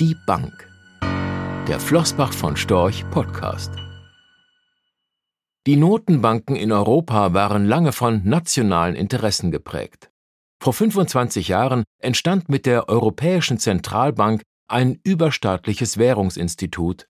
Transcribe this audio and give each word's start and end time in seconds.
Die 0.00 0.16
Bank. 0.26 0.68
Der 1.68 1.78
Flossbach 1.78 2.32
von 2.32 2.56
Storch 2.56 3.08
Podcast. 3.10 3.70
Die 5.68 5.76
Notenbanken 5.76 6.56
in 6.56 6.72
Europa 6.72 7.32
waren 7.32 7.64
lange 7.64 7.92
von 7.92 8.20
nationalen 8.24 8.96
Interessen 8.96 9.52
geprägt. 9.52 10.10
Vor 10.60 10.72
25 10.72 11.46
Jahren 11.46 11.84
entstand 12.02 12.48
mit 12.48 12.66
der 12.66 12.88
Europäischen 12.88 13.60
Zentralbank 13.60 14.42
ein 14.66 14.98
überstaatliches 15.04 15.96
Währungsinstitut, 15.96 17.06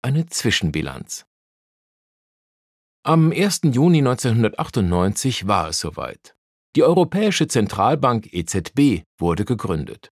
eine 0.00 0.24
Zwischenbilanz. 0.24 1.26
Am 3.02 3.32
1. 3.32 3.60
Juni 3.64 3.98
1998 3.98 5.46
war 5.46 5.68
es 5.68 5.80
soweit. 5.80 6.34
Die 6.74 6.84
Europäische 6.84 7.48
Zentralbank 7.48 8.32
EZB 8.32 9.02
wurde 9.18 9.44
gegründet. 9.44 10.13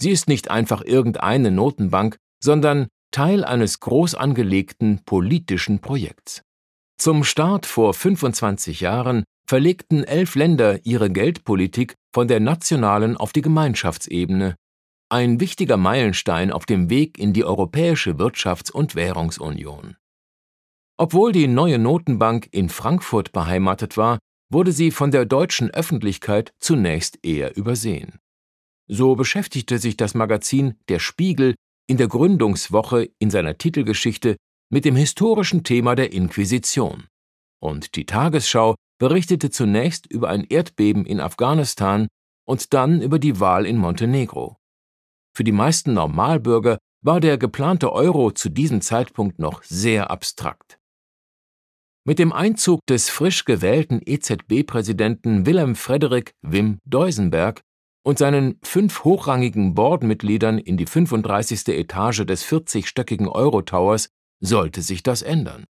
Sie 0.00 0.10
ist 0.10 0.28
nicht 0.28 0.50
einfach 0.50 0.82
irgendeine 0.84 1.50
Notenbank, 1.50 2.16
sondern 2.42 2.88
Teil 3.10 3.44
eines 3.44 3.80
groß 3.80 4.14
angelegten 4.14 5.00
politischen 5.04 5.80
Projekts. 5.80 6.42
Zum 6.98 7.24
Start 7.24 7.66
vor 7.66 7.94
25 7.94 8.80
Jahren 8.80 9.24
verlegten 9.46 10.04
elf 10.04 10.34
Länder 10.34 10.84
ihre 10.84 11.10
Geldpolitik 11.10 11.94
von 12.12 12.28
der 12.28 12.40
nationalen 12.40 13.16
auf 13.16 13.32
die 13.32 13.42
Gemeinschaftsebene, 13.42 14.56
ein 15.08 15.38
wichtiger 15.40 15.76
Meilenstein 15.76 16.50
auf 16.50 16.66
dem 16.66 16.90
Weg 16.90 17.18
in 17.18 17.32
die 17.32 17.44
Europäische 17.44 18.12
Wirtschafts- 18.18 18.72
und 18.72 18.94
Währungsunion. 18.96 19.96
Obwohl 20.98 21.32
die 21.32 21.46
neue 21.46 21.78
Notenbank 21.78 22.48
in 22.50 22.68
Frankfurt 22.68 23.32
beheimatet 23.32 23.96
war, 23.96 24.18
wurde 24.50 24.72
sie 24.72 24.90
von 24.90 25.10
der 25.10 25.26
deutschen 25.26 25.70
Öffentlichkeit 25.70 26.52
zunächst 26.58 27.18
eher 27.24 27.56
übersehen. 27.56 28.18
So 28.88 29.16
beschäftigte 29.16 29.78
sich 29.78 29.96
das 29.96 30.14
Magazin 30.14 30.74
Der 30.88 30.98
Spiegel 30.98 31.54
in 31.88 31.96
der 31.96 32.08
Gründungswoche 32.08 33.10
in 33.18 33.30
seiner 33.30 33.58
Titelgeschichte 33.58 34.36
mit 34.70 34.84
dem 34.84 34.96
historischen 34.96 35.64
Thema 35.64 35.94
der 35.94 36.12
Inquisition. 36.12 37.06
Und 37.60 37.96
die 37.96 38.06
Tagesschau 38.06 38.74
berichtete 38.98 39.50
zunächst 39.50 40.06
über 40.06 40.28
ein 40.28 40.44
Erdbeben 40.44 41.04
in 41.04 41.20
Afghanistan 41.20 42.08
und 42.46 42.72
dann 42.74 43.02
über 43.02 43.18
die 43.18 43.40
Wahl 43.40 43.66
in 43.66 43.76
Montenegro. 43.76 44.56
Für 45.36 45.44
die 45.44 45.52
meisten 45.52 45.92
Normalbürger 45.92 46.78
war 47.04 47.20
der 47.20 47.38
geplante 47.38 47.92
Euro 47.92 48.30
zu 48.30 48.48
diesem 48.48 48.80
Zeitpunkt 48.80 49.38
noch 49.38 49.62
sehr 49.62 50.10
abstrakt. 50.10 50.78
Mit 52.04 52.18
dem 52.18 52.32
Einzug 52.32 52.80
des 52.88 53.10
frisch 53.10 53.44
gewählten 53.44 54.00
EZB-Präsidenten 54.04 55.44
Willem 55.44 55.74
Frederik 55.74 56.34
Wim 56.40 56.78
Deusenberg 56.84 57.62
und 58.06 58.18
seinen 58.18 58.60
fünf 58.62 59.02
hochrangigen 59.02 59.74
Boardmitgliedern 59.74 60.58
in 60.58 60.76
die 60.76 60.86
35. 60.86 61.66
Etage 61.70 62.24
des 62.24 62.46
40-stöckigen 62.46 63.26
Euro-Towers 63.26 64.10
sollte 64.38 64.80
sich 64.80 65.02
das 65.02 65.22
ändern. 65.22 65.64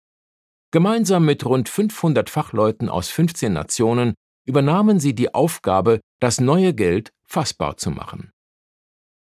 Gemeinsam 0.70 1.26
mit 1.26 1.44
rund 1.44 1.68
500 1.68 2.30
Fachleuten 2.30 2.88
aus 2.88 3.10
15 3.10 3.52
Nationen 3.52 4.14
übernahmen 4.46 4.98
sie 4.98 5.14
die 5.14 5.34
Aufgabe, 5.34 6.00
das 6.20 6.40
neue 6.40 6.72
Geld 6.72 7.10
fassbar 7.22 7.76
zu 7.76 7.90
machen. 7.90 8.30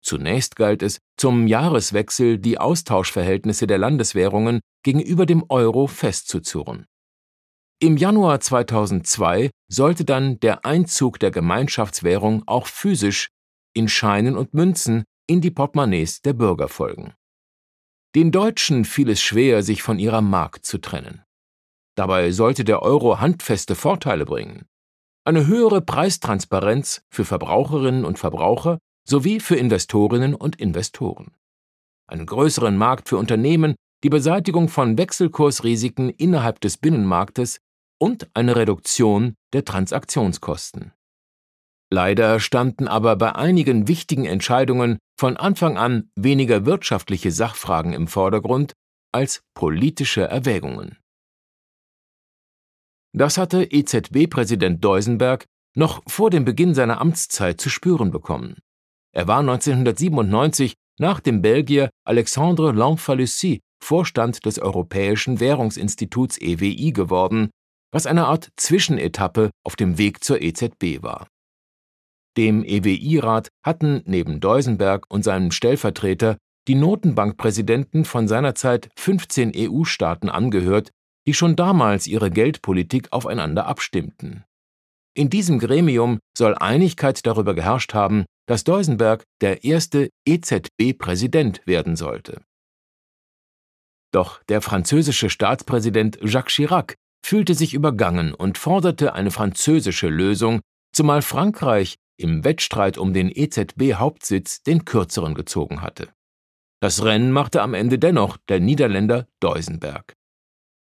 Zunächst 0.00 0.56
galt 0.56 0.82
es, 0.82 0.96
zum 1.18 1.46
Jahreswechsel 1.46 2.38
die 2.38 2.56
Austauschverhältnisse 2.56 3.66
der 3.66 3.76
Landeswährungen 3.76 4.60
gegenüber 4.82 5.26
dem 5.26 5.44
Euro 5.50 5.86
festzuzurren. 5.86 6.86
Im 7.78 7.98
Januar 7.98 8.40
2002 8.40 9.50
sollte 9.68 10.06
dann 10.06 10.40
der 10.40 10.64
Einzug 10.64 11.20
der 11.20 11.30
Gemeinschaftswährung 11.30 12.42
auch 12.46 12.66
physisch 12.66 13.28
in 13.74 13.88
Scheinen 13.88 14.38
und 14.38 14.54
Münzen 14.54 15.04
in 15.26 15.42
die 15.42 15.50
Portemonnaies 15.50 16.22
der 16.22 16.32
Bürger 16.32 16.68
folgen. 16.68 17.12
Den 18.14 18.32
Deutschen 18.32 18.86
fiel 18.86 19.10
es 19.10 19.20
schwer, 19.20 19.62
sich 19.62 19.82
von 19.82 19.98
ihrer 19.98 20.22
Mark 20.22 20.64
zu 20.64 20.78
trennen. 20.78 21.22
Dabei 21.98 22.30
sollte 22.30 22.64
der 22.64 22.80
Euro 22.80 23.20
handfeste 23.20 23.74
Vorteile 23.74 24.24
bringen. 24.24 24.64
Eine 25.26 25.46
höhere 25.46 25.82
Preistransparenz 25.82 27.02
für 27.10 27.26
Verbraucherinnen 27.26 28.06
und 28.06 28.18
Verbraucher 28.18 28.78
sowie 29.06 29.38
für 29.38 29.56
Investorinnen 29.56 30.34
und 30.34 30.56
Investoren. 30.56 31.36
Einen 32.06 32.24
größeren 32.24 32.78
Markt 32.78 33.10
für 33.10 33.18
Unternehmen, 33.18 33.74
die 34.02 34.08
Beseitigung 34.08 34.68
von 34.68 34.96
Wechselkursrisiken 34.96 36.08
innerhalb 36.10 36.60
des 36.60 36.78
Binnenmarktes 36.78 37.58
und 37.98 38.28
eine 38.34 38.56
Reduktion 38.56 39.34
der 39.52 39.64
Transaktionskosten. 39.64 40.92
Leider 41.90 42.40
standen 42.40 42.88
aber 42.88 43.16
bei 43.16 43.34
einigen 43.34 43.86
wichtigen 43.86 44.24
Entscheidungen 44.24 44.98
von 45.18 45.36
Anfang 45.36 45.78
an 45.78 46.10
weniger 46.16 46.66
wirtschaftliche 46.66 47.30
Sachfragen 47.30 47.92
im 47.92 48.08
Vordergrund 48.08 48.72
als 49.12 49.42
politische 49.54 50.22
Erwägungen. 50.22 50.98
Das 53.14 53.38
hatte 53.38 53.64
EZB-Präsident 53.64 54.84
Deusenberg 54.84 55.46
noch 55.74 56.02
vor 56.06 56.30
dem 56.30 56.44
Beginn 56.44 56.74
seiner 56.74 57.00
Amtszeit 57.00 57.60
zu 57.60 57.70
spüren 57.70 58.10
bekommen. 58.10 58.58
Er 59.14 59.26
war 59.28 59.40
1997 59.40 60.74
nach 60.98 61.20
dem 61.20 61.40
Belgier 61.40 61.90
Alexandre 62.04 62.72
Lamfalussy 62.72 63.60
Vorstand 63.82 64.44
des 64.44 64.58
Europäischen 64.58 65.38
Währungsinstituts 65.38 66.38
EWI 66.38 66.92
geworden 66.92 67.50
was 67.96 68.04
eine 68.04 68.26
Art 68.26 68.50
Zwischenetappe 68.58 69.48
auf 69.64 69.74
dem 69.74 69.96
Weg 69.96 70.22
zur 70.22 70.42
EZB 70.42 71.02
war. 71.02 71.28
Dem 72.36 72.62
EWI-Rat 72.62 73.48
hatten 73.64 74.02
neben 74.04 74.38
Deusenberg 74.38 75.06
und 75.08 75.22
seinem 75.22 75.50
Stellvertreter 75.50 76.36
die 76.68 76.74
Notenbankpräsidenten 76.74 78.04
von 78.04 78.28
seiner 78.28 78.54
Zeit 78.54 78.90
15 78.98 79.52
EU-Staaten 79.56 80.28
angehört, 80.28 80.90
die 81.26 81.32
schon 81.32 81.56
damals 81.56 82.06
ihre 82.06 82.30
Geldpolitik 82.30 83.14
aufeinander 83.14 83.64
abstimmten. 83.64 84.44
In 85.14 85.30
diesem 85.30 85.58
Gremium 85.58 86.18
soll 86.36 86.54
Einigkeit 86.54 87.24
darüber 87.24 87.54
geherrscht 87.54 87.94
haben, 87.94 88.26
dass 88.46 88.64
Deusenberg 88.64 89.24
der 89.40 89.64
erste 89.64 90.10
EZB-Präsident 90.28 91.66
werden 91.66 91.96
sollte. 91.96 92.42
Doch 94.12 94.42
der 94.50 94.60
französische 94.60 95.30
Staatspräsident 95.30 96.18
Jacques 96.22 96.54
Chirac 96.54 96.96
fühlte 97.26 97.54
sich 97.54 97.74
übergangen 97.74 98.34
und 98.34 98.56
forderte 98.56 99.14
eine 99.14 99.32
französische 99.32 100.08
Lösung, 100.08 100.60
zumal 100.92 101.22
Frankreich 101.22 101.96
im 102.16 102.44
Wettstreit 102.44 102.98
um 102.98 103.12
den 103.12 103.32
EZB-Hauptsitz 103.34 104.62
den 104.62 104.84
kürzeren 104.84 105.34
gezogen 105.34 105.82
hatte. 105.82 106.08
Das 106.80 107.04
Rennen 107.04 107.32
machte 107.32 107.62
am 107.62 107.74
Ende 107.74 107.98
dennoch 107.98 108.36
der 108.48 108.60
Niederländer 108.60 109.26
Deusenberg. 109.40 110.14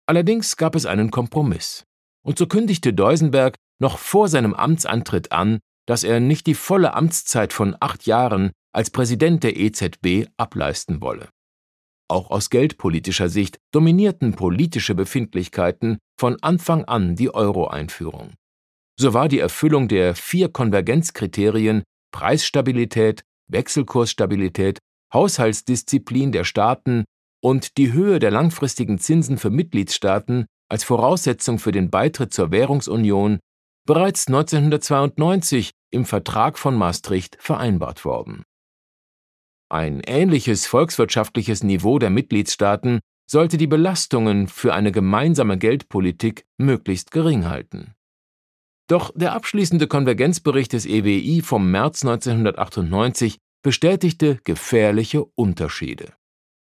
Allerdings 0.08 0.56
gab 0.56 0.76
es 0.76 0.86
einen 0.86 1.12
Kompromiss. 1.12 1.84
Und 2.26 2.38
so 2.38 2.48
kündigte 2.48 2.94
Deusenberg 2.94 3.56
noch 3.82 3.98
vor 3.98 4.30
seinem 4.30 4.54
Amtsantritt 4.54 5.34
an, 5.34 5.60
dass 5.86 6.06
er 6.06 6.22
nicht 6.22 6.48
die 6.48 6.56
volle 6.56 6.94
Amtszeit 6.94 7.52
von 7.52 7.76
acht 7.82 8.06
Jahren 8.06 8.52
als 8.74 8.90
Präsident 8.90 9.44
der 9.44 9.58
EZB 9.58 10.30
ableisten 10.38 11.02
wolle. 11.02 11.28
Auch 12.12 12.30
aus 12.30 12.50
geldpolitischer 12.50 13.30
Sicht 13.30 13.62
dominierten 13.72 14.34
politische 14.34 14.96
Befindlichkeiten 14.96 15.98
von 16.20 16.36
Anfang 16.44 16.84
an 16.84 17.16
die 17.16 17.34
Euro-Einführung. 17.34 18.34
So 19.00 19.14
war 19.14 19.30
die 19.30 19.40
Erfüllung 19.40 19.88
der 19.88 20.14
vier 20.14 20.50
Konvergenzkriterien 20.50 21.84
Preisstabilität, 22.14 23.24
Wechselkursstabilität, 23.48 24.80
Haushaltsdisziplin 25.14 26.34
der 26.34 26.44
Staaten 26.44 27.06
und 27.42 27.78
die 27.78 27.94
Höhe 27.94 28.20
der 28.20 28.32
langfristigen 28.32 29.00
Zinsen 29.00 29.38
für 29.38 29.50
Mitgliedstaaten 29.50 30.48
als 30.68 30.84
Voraussetzung 30.84 31.60
für 31.60 31.72
den 31.72 31.90
Beitritt 31.90 32.34
zur 32.34 32.52
Währungsunion 32.52 33.40
bereits 33.88 34.28
1992 34.28 35.72
im 35.92 36.04
Vertrag 36.04 36.60
von 36.60 36.76
Maastricht 36.76 37.38
vereinbart 37.40 38.04
worden. 38.04 38.44
Ein 39.72 40.02
ähnliches 40.06 40.68
volkswirtschaftliches 40.68 41.64
Niveau 41.64 41.98
der 41.98 42.10
Mitgliedstaaten 42.10 43.00
sollte 43.26 43.56
die 43.56 43.68
Belastungen 43.68 44.50
für 44.50 44.74
eine 44.74 44.92
gemeinsame 44.92 45.58
Geldpolitik 45.58 46.44
möglichst 46.58 47.12
gering 47.12 47.48
halten. 47.48 47.94
Doch 48.90 49.14
der 49.16 49.32
abschließende 49.32 49.88
Konvergenzbericht 49.88 50.74
des 50.74 50.86
EWI 50.86 51.42
vom 51.42 51.72
März 51.72 52.04
1998 52.04 53.38
bestätigte 53.64 54.42
gefährliche 54.44 55.24
Unterschiede. 55.24 56.12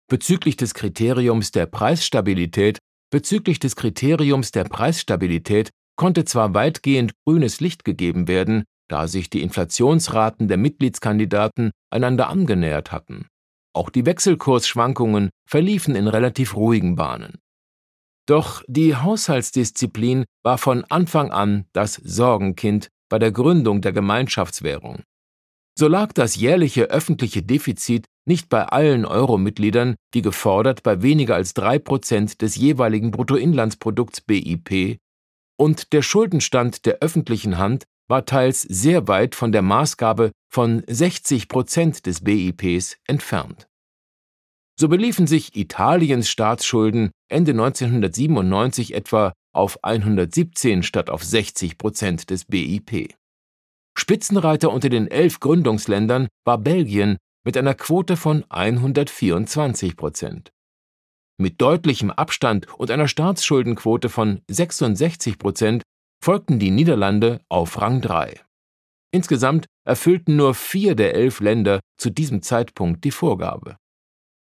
Bezüglich 0.08 0.56
des 0.56 0.76
Kriteriums 0.76 1.50
der 1.50 1.66
Preisstabilität, 1.66 2.78
bezüglich 3.10 3.58
des 3.58 3.76
Kriteriums 3.76 4.52
der 4.52 4.66
Preisstabilität 4.66 5.72
konnte 5.96 6.26
zwar 6.26 6.54
weitgehend 6.54 7.14
grünes 7.26 7.60
Licht 7.60 7.84
gegeben 7.84 8.28
werden, 8.28 8.66
da 8.90 9.08
sich 9.08 9.30
die 9.30 9.42
Inflationsraten 9.42 10.48
der 10.48 10.58
Mitgliedskandidaten 10.58 11.72
einander 11.90 12.30
angenähert 12.30 12.92
hatten. 12.92 13.28
Auch 13.74 13.90
die 13.90 14.06
Wechselkursschwankungen 14.06 15.30
verliefen 15.48 15.96
in 15.96 16.08
relativ 16.08 16.56
ruhigen 16.56 16.96
Bahnen. 16.96 17.38
Doch 18.28 18.64
die 18.68 18.96
Haushaltsdisziplin 18.96 20.26
war 20.44 20.58
von 20.58 20.84
Anfang 20.86 21.32
an 21.32 21.66
das 21.74 21.96
Sorgenkind 21.96 22.90
bei 23.10 23.18
der 23.18 23.32
Gründung 23.32 23.82
der 23.82 23.92
Gemeinschaftswährung. 23.92 25.04
So 25.78 25.88
lag 25.88 26.14
das 26.14 26.36
jährliche 26.36 26.86
öffentliche 26.92 27.42
Defizit 27.42 28.06
nicht 28.28 28.50
bei 28.50 28.66
allen 28.66 29.06
Euro-Mitgliedern, 29.06 29.96
die 30.14 30.22
gefordert 30.22 30.84
bei 30.84 31.02
weniger 31.02 31.36
als 31.36 31.54
drei 31.54 31.80
Prozent 31.80 32.42
des 32.42 32.56
jeweiligen 32.56 33.12
Bruttoinlandsprodukts 33.12 34.22
BIP, 34.22 35.00
und 35.60 35.92
der 35.94 36.02
Schuldenstand 36.02 36.86
der 36.86 37.00
öffentlichen 37.00 37.58
Hand 37.58 37.86
war 38.10 38.26
teils 38.26 38.64
sehr 38.64 39.08
weit 39.08 39.36
von 39.36 39.52
der 39.52 39.62
Maßgabe 39.62 40.32
von 40.52 40.84
60 40.88 41.48
Prozent 41.48 42.06
des 42.06 42.22
BIPs 42.24 42.98
entfernt. 43.06 43.68
So 44.80 44.88
beliefen 44.88 45.28
sich 45.28 45.56
Italiens 45.56 46.30
Staatsschulden 46.30 47.12
Ende 47.30 47.52
1997 47.52 48.94
etwa 48.94 49.34
auf 49.54 49.84
117 49.84 50.84
statt 50.84 51.10
auf 51.10 51.24
60 51.24 51.78
Prozent 51.78 52.30
des 52.30 52.46
BIP. 52.46 53.14
Spitzenreiter 53.98 54.72
unter 54.72 54.90
den 54.90 55.08
elf 55.08 55.40
Gründungsländern 55.40 56.28
war 56.46 56.58
Belgien 56.58 57.18
mit 57.44 57.58
einer 57.58 57.76
Quote 57.76 58.16
von 58.16 58.46
124 58.50 59.98
Prozent. 59.98 60.52
Mit 61.38 61.62
deutlichem 61.62 62.10
Abstand 62.10 62.68
und 62.80 62.92
einer 62.92 63.08
Staatsschuldenquote 63.08 64.10
von 64.10 64.42
66 64.50 65.38
Prozent 65.38 65.84
folgten 66.24 66.60
die 66.60 66.72
Niederlande 66.72 67.42
auf 67.50 67.80
Rang 67.82 68.02
3. 68.02 68.40
Insgesamt 69.12 69.66
erfüllten 69.86 70.36
nur 70.36 70.54
vier 70.54 70.96
der 70.96 71.16
elf 71.16 71.40
Länder 71.40 71.80
zu 71.98 72.10
diesem 72.10 72.42
Zeitpunkt 72.42 73.04
die 73.04 73.12
Vorgabe. 73.12 73.78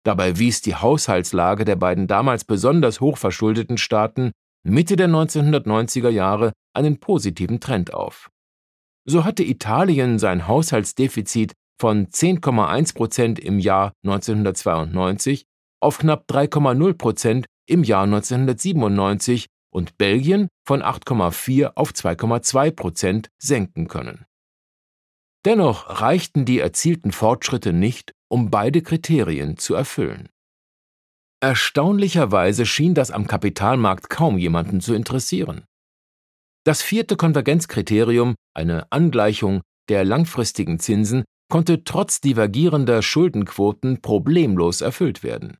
Dabei 0.06 0.38
wies 0.38 0.62
die 0.62 0.75
Haushaltslage 0.75 1.65
der 1.65 1.77
beiden 1.77 2.07
damals 2.07 2.44
besonders 2.44 3.00
hochverschuldeten 3.00 3.77
Staaten 3.77 4.31
Mitte 4.65 4.95
der 4.95 5.07
1990er 5.07 6.10
Jahre 6.10 6.54
einen 6.74 7.00
positiven 7.00 7.60
Trend 7.60 7.94
auf. 7.94 8.30
So 9.06 9.25
hatte 9.25 9.44
Italien 9.44 10.19
sein 10.19 10.48
Haushaltsdefizit 10.48 11.54
von 11.80 12.07
10,1 12.07 12.95
Prozent 12.95 13.39
im 13.39 13.60
Jahr 13.60 13.94
1992 14.06 15.45
auf 15.81 15.98
knapp 15.98 16.25
3,0 16.30 16.94
Prozent 16.94 17.45
im 17.68 17.83
Jahr 17.83 18.04
1997 18.04 19.48
und 19.73 19.97
Belgien 19.97 20.47
von 20.65 20.81
8,4 20.81 21.73
auf 21.75 21.91
2,2 21.91 22.71
Prozent 22.71 23.29
senken 23.37 23.87
können. 23.87 24.25
Dennoch 25.45 26.01
reichten 26.01 26.45
die 26.45 26.59
erzielten 26.59 27.11
Fortschritte 27.11 27.73
nicht, 27.73 28.13
um 28.29 28.49
beide 28.49 28.81
Kriterien 28.81 29.57
zu 29.57 29.75
erfüllen. 29.75 30.29
Erstaunlicherweise 31.41 32.65
schien 32.65 32.93
das 32.93 33.11
am 33.11 33.27
Kapitalmarkt 33.27 34.09
kaum 34.09 34.37
jemanden 34.37 34.79
zu 34.79 34.93
interessieren. 34.93 35.65
Das 36.65 36.81
vierte 36.81 37.17
Konvergenzkriterium, 37.17 38.35
eine 38.55 38.89
Angleichung 38.91 39.61
der 39.89 40.05
langfristigen 40.05 40.79
Zinsen, 40.79 41.25
konnte 41.51 41.83
trotz 41.83 42.21
divergierender 42.21 43.01
Schuldenquoten 43.01 44.01
problemlos 44.01 44.79
erfüllt 44.79 45.23
werden. 45.23 45.57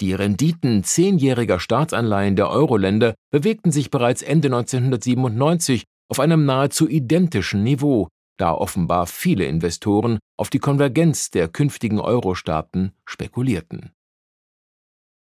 Die 0.00 0.12
Renditen 0.12 0.84
zehnjähriger 0.84 1.58
Staatsanleihen 1.58 2.36
der 2.36 2.50
Euro-Länder 2.50 3.14
bewegten 3.30 3.72
sich 3.72 3.90
bereits 3.90 4.22
Ende 4.22 4.48
1997 4.48 5.84
auf 6.08 6.20
einem 6.20 6.44
nahezu 6.44 6.88
identischen 6.88 7.62
Niveau, 7.62 8.08
da 8.38 8.52
offenbar 8.52 9.06
viele 9.06 9.46
Investoren 9.46 10.18
auf 10.36 10.50
die 10.50 10.58
Konvergenz 10.58 11.30
der 11.30 11.48
künftigen 11.48 11.98
Euro-Staaten 11.98 12.92
spekulierten. 13.06 13.92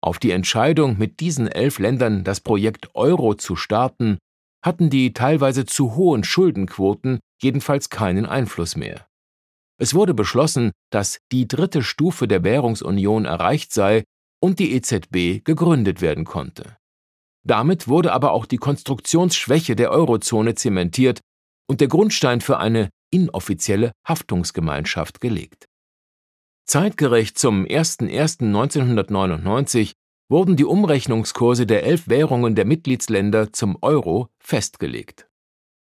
Auf 0.00 0.18
die 0.18 0.30
Entscheidung, 0.30 0.98
mit 0.98 1.20
diesen 1.20 1.46
elf 1.46 1.78
Ländern 1.78 2.24
das 2.24 2.40
Projekt 2.40 2.94
Euro 2.94 3.34
zu 3.34 3.54
starten, 3.54 4.18
hatten 4.64 4.90
die 4.90 5.12
teilweise 5.12 5.66
zu 5.66 5.94
hohen 5.94 6.24
Schuldenquoten 6.24 7.20
jedenfalls 7.40 7.90
keinen 7.90 8.26
Einfluss 8.26 8.74
mehr. 8.74 9.06
Es 9.78 9.94
wurde 9.94 10.14
beschlossen, 10.14 10.72
dass 10.90 11.18
die 11.30 11.46
dritte 11.48 11.82
Stufe 11.82 12.28
der 12.28 12.44
Währungsunion 12.44 13.24
erreicht 13.24 13.72
sei 13.72 14.04
und 14.42 14.58
die 14.58 14.72
EZB 14.72 15.44
gegründet 15.44 16.00
werden 16.00 16.24
konnte. 16.24 16.76
Damit 17.44 17.88
wurde 17.88 18.12
aber 18.12 18.30
auch 18.32 18.46
die 18.46 18.56
Konstruktionsschwäche 18.56 19.76
der 19.76 19.90
Eurozone 19.90 20.54
zementiert 20.54 21.20
und 21.68 21.80
der 21.80 21.88
Grundstein 21.88 22.40
für 22.40 22.58
eine 22.58 22.88
inoffizielle 23.10 23.92
Haftungsgemeinschaft 24.06 25.20
gelegt. 25.20 25.66
Zeitgerecht 26.66 27.36
zum 27.38 27.64
01.01.1999 27.64 29.92
wurden 30.28 30.56
die 30.56 30.64
Umrechnungskurse 30.64 31.66
der 31.66 31.82
elf 31.84 32.08
Währungen 32.08 32.54
der 32.54 32.64
Mitgliedsländer 32.64 33.52
zum 33.52 33.76
Euro 33.82 34.28
festgelegt. 34.38 35.28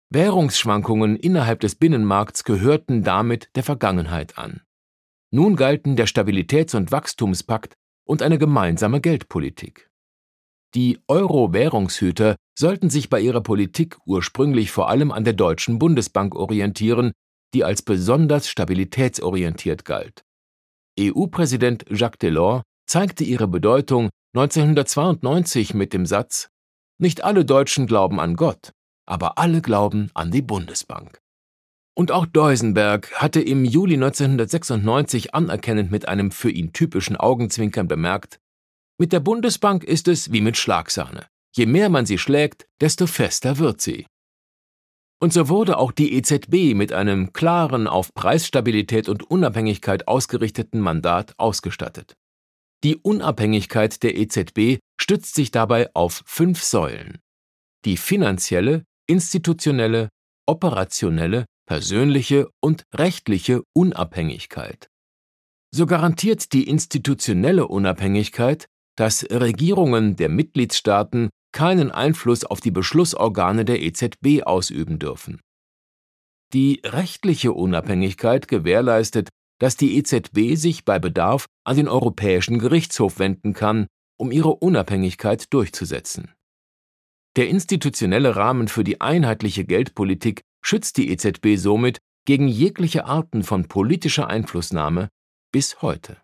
Währungsschwankungen 0.09 1.17
innerhalb 1.17 1.59
des 1.59 1.75
Binnenmarkts 1.75 2.45
gehörten 2.45 3.03
damit 3.03 3.49
der 3.55 3.63
Vergangenheit 3.63 4.37
an. 4.37 4.61
Nun 5.31 5.57
galten 5.57 5.97
der 5.97 6.07
Stabilitäts- 6.07 6.77
und 6.77 6.93
Wachstumspakt 6.93 7.75
und 8.07 8.21
eine 8.21 8.37
gemeinsame 8.37 9.01
Geldpolitik. 9.01 9.89
Die 10.73 10.99
Euro-Währungshüter 11.07 12.35
sollten 12.57 12.89
sich 12.89 13.09
bei 13.09 13.19
ihrer 13.21 13.41
Politik 13.41 13.97
ursprünglich 14.05 14.71
vor 14.71 14.89
allem 14.89 15.11
an 15.11 15.23
der 15.23 15.33
Deutschen 15.33 15.79
Bundesbank 15.79 16.35
orientieren, 16.35 17.11
die 17.53 17.63
als 17.63 17.81
besonders 17.81 18.49
stabilitätsorientiert 18.49 19.85
galt. 19.85 20.23
EU-Präsident 20.99 21.85
Jacques 21.89 22.19
Delors 22.19 22.63
zeigte 22.87 23.23
ihre 23.23 23.47
Bedeutung 23.47 24.09
1992 24.35 25.73
mit 25.73 25.93
dem 25.93 26.05
Satz 26.05 26.49
Nicht 26.99 27.23
alle 27.23 27.45
Deutschen 27.45 27.87
glauben 27.87 28.19
an 28.19 28.35
Gott, 28.35 28.71
aber 29.05 29.37
alle 29.37 29.61
glauben 29.61 30.09
an 30.13 30.31
die 30.31 30.41
Bundesbank. 30.41 31.19
Und 31.97 32.11
auch 32.11 32.27
Deusenberg 32.27 33.11
hatte 33.15 33.41
im 33.41 33.65
Juli 33.65 33.95
1996 33.95 35.33
anerkennend 35.33 35.89
mit 35.89 36.07
einem 36.07 36.29
für 36.29 36.51
ihn 36.51 36.71
typischen 36.71 37.15
Augenzwinkern 37.15 37.87
bemerkt, 37.87 38.39
mit 38.99 39.13
der 39.13 39.19
Bundesbank 39.19 39.83
ist 39.83 40.07
es 40.07 40.31
wie 40.31 40.41
mit 40.41 40.57
Schlagsahne. 40.57 41.25
Je 41.55 41.65
mehr 41.65 41.89
man 41.89 42.05
sie 42.05 42.19
schlägt, 42.19 42.67
desto 42.81 43.07
fester 43.07 43.57
wird 43.57 43.81
sie. 43.81 44.05
Und 45.19 45.33
so 45.33 45.49
wurde 45.49 45.79
auch 45.79 45.91
die 45.91 46.13
EZB 46.13 46.75
mit 46.75 46.93
einem 46.93 47.33
klaren, 47.33 47.87
auf 47.87 48.13
Preisstabilität 48.13 49.09
und 49.09 49.23
Unabhängigkeit 49.23 50.07
ausgerichteten 50.07 50.79
Mandat 50.79 51.33
ausgestattet. 51.39 52.13
Die 52.83 52.97
Unabhängigkeit 52.97 54.03
der 54.03 54.15
EZB 54.17 54.77
stützt 55.01 55.33
sich 55.33 55.49
dabei 55.49 55.89
auf 55.95 56.21
fünf 56.27 56.61
Säulen. 56.61 57.17
Die 57.85 57.97
finanzielle, 57.97 58.83
institutionelle, 59.07 60.09
operationelle, 60.45 61.45
persönliche 61.67 62.49
und 62.61 62.83
rechtliche 62.95 63.61
Unabhängigkeit. 63.75 64.89
So 65.71 65.85
garantiert 65.85 66.53
die 66.53 66.67
institutionelle 66.67 67.67
Unabhängigkeit 67.67 68.67
dass 68.97 69.23
Regierungen 69.29 70.15
der 70.15 70.27
Mitgliedstaaten 70.27 71.29
keinen 71.53 71.91
Einfluss 71.91 72.43
auf 72.43 72.59
die 72.59 72.71
Beschlussorgane 72.71 73.63
der 73.63 73.81
EZB 73.81 74.43
ausüben 74.43 74.99
dürfen. 74.99 75.39
Die 76.53 76.81
rechtliche 76.83 77.53
Unabhängigkeit 77.53 78.47
gewährleistet, 78.47 79.29
dass 79.59 79.77
die 79.77 79.97
EZB 79.97 80.55
sich 80.55 80.83
bei 80.83 80.99
Bedarf 80.99 81.45
an 81.63 81.77
den 81.77 81.87
Europäischen 81.87 82.59
Gerichtshof 82.59 83.19
wenden 83.19 83.53
kann, 83.53 83.87
um 84.19 84.31
ihre 84.31 84.55
Unabhängigkeit 84.55 85.53
durchzusetzen. 85.53 86.31
Der 87.35 87.49
institutionelle 87.49 88.35
Rahmen 88.35 88.67
für 88.67 88.83
die 88.83 88.99
einheitliche 89.01 89.63
Geldpolitik 89.63 90.41
schützt 90.61 90.97
die 90.97 91.09
EZB 91.09 91.57
somit 91.57 91.99
gegen 92.25 92.47
jegliche 92.47 93.05
Arten 93.05 93.43
von 93.43 93.67
politischer 93.67 94.27
Einflussnahme 94.27 95.09
bis 95.51 95.81
heute. 95.81 96.17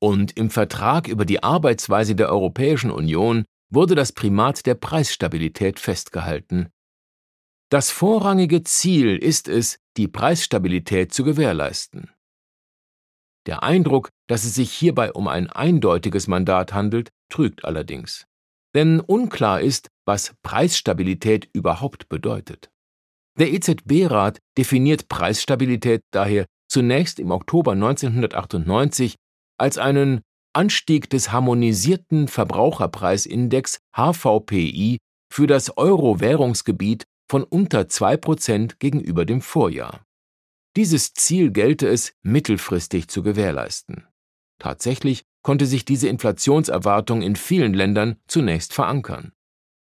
Und 0.00 0.36
im 0.36 0.50
Vertrag 0.50 1.08
über 1.08 1.24
die 1.24 1.42
Arbeitsweise 1.42 2.14
der 2.14 2.30
Europäischen 2.30 2.90
Union 2.90 3.44
wurde 3.70 3.94
das 3.94 4.12
Primat 4.12 4.66
der 4.66 4.74
Preisstabilität 4.74 5.78
festgehalten. 5.78 6.68
Das 7.70 7.90
vorrangige 7.90 8.62
Ziel 8.62 9.16
ist 9.16 9.48
es, 9.48 9.78
die 9.96 10.08
Preisstabilität 10.08 11.12
zu 11.12 11.24
gewährleisten. 11.24 12.10
Der 13.46 13.62
Eindruck, 13.62 14.10
dass 14.26 14.44
es 14.44 14.54
sich 14.54 14.72
hierbei 14.72 15.12
um 15.12 15.28
ein 15.28 15.50
eindeutiges 15.50 16.28
Mandat 16.28 16.72
handelt, 16.72 17.10
trügt 17.30 17.64
allerdings. 17.64 18.26
Denn 18.74 19.00
unklar 19.00 19.60
ist, 19.60 19.88
was 20.06 20.34
Preisstabilität 20.42 21.48
überhaupt 21.52 22.08
bedeutet. 22.08 22.70
Der 23.38 23.52
EZB-Rat 23.52 24.38
definiert 24.56 25.08
Preisstabilität 25.08 26.02
daher 26.12 26.46
zunächst 26.68 27.18
im 27.18 27.30
Oktober 27.30 27.72
1998 27.72 29.16
als 29.58 29.78
einen 29.78 30.20
Anstieg 30.52 31.10
des 31.10 31.32
harmonisierten 31.32 32.28
Verbraucherpreisindex 32.28 33.78
HVPI 33.96 34.98
für 35.32 35.46
das 35.46 35.76
Euro-Währungsgebiet 35.76 37.04
von 37.28 37.42
unter 37.42 37.82
2% 37.82 38.76
gegenüber 38.78 39.24
dem 39.24 39.40
Vorjahr. 39.40 40.04
Dieses 40.76 41.12
Ziel 41.14 41.50
gelte 41.50 41.88
es 41.88 42.12
mittelfristig 42.22 43.08
zu 43.08 43.22
gewährleisten. 43.22 44.06
Tatsächlich 44.60 45.22
konnte 45.42 45.66
sich 45.66 45.84
diese 45.84 46.08
Inflationserwartung 46.08 47.22
in 47.22 47.36
vielen 47.36 47.74
Ländern 47.74 48.16
zunächst 48.28 48.72
verankern. 48.72 49.32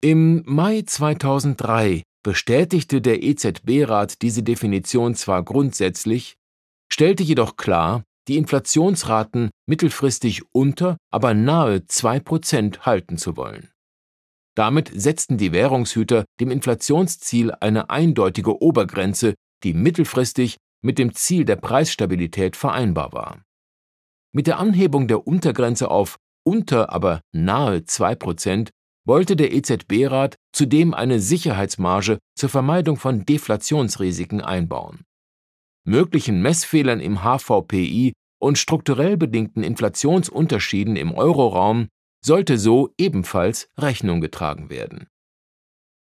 Im 0.02 0.44
Mai 0.46 0.84
2003 0.84 2.04
bestätigte 2.28 3.00
der 3.00 3.24
EZB-Rat 3.24 4.22
diese 4.22 4.44
Definition 4.44 5.16
zwar 5.16 5.44
grundsätzlich, 5.44 6.36
stellte 6.92 7.24
jedoch 7.24 7.56
klar, 7.56 8.04
die 8.28 8.36
Inflationsraten 8.36 9.50
mittelfristig 9.66 10.42
unter, 10.52 10.98
aber 11.10 11.34
nahe 11.34 11.78
2% 11.78 12.80
halten 12.80 13.18
zu 13.18 13.38
wollen. 13.38 13.72
Damit 14.58 14.92
setzten 14.94 15.38
die 15.38 15.54
Währungshüter 15.54 16.26
dem 16.42 16.52
Inflationsziel 16.52 17.54
eine 17.62 17.90
eindeutige 17.90 18.62
Obergrenze, 18.62 19.34
die 19.64 19.74
mittelfristig 19.74 20.58
mit 20.84 21.00
dem 21.00 21.14
Ziel 21.14 21.46
der 21.46 21.56
Preisstabilität 21.56 22.58
vereinbar 22.58 23.14
war. 23.14 23.42
Mit 24.34 24.48
der 24.48 24.60
Anhebung 24.60 25.08
der 25.08 25.26
Untergrenze 25.26 25.90
auf 25.90 26.18
unter, 26.44 26.92
aber 26.92 27.22
nahe 27.32 27.78
2% 27.78 28.68
wollte 29.08 29.36
der 29.36 29.54
EZB-Rat 29.54 30.36
zudem 30.54 30.94
eine 30.94 31.20
Sicherheitsmarge 31.20 32.20
zur 32.36 32.50
Vermeidung 32.50 32.98
von 32.98 33.26
Deflationsrisiken 33.26 34.42
einbauen. 34.42 35.06
Möglichen 35.86 36.42
Messfehlern 36.42 37.00
im 37.00 37.22
HVPI 37.24 38.14
und 38.40 38.58
strukturell 38.58 39.18
bedingten 39.18 39.64
Inflationsunterschieden 39.64 40.98
im 40.98 41.14
Euroraum 41.14 41.88
sollte 42.24 42.58
so 42.58 42.94
ebenfalls 42.98 43.70
Rechnung 43.78 44.20
getragen 44.20 44.70
werden. 44.70 45.08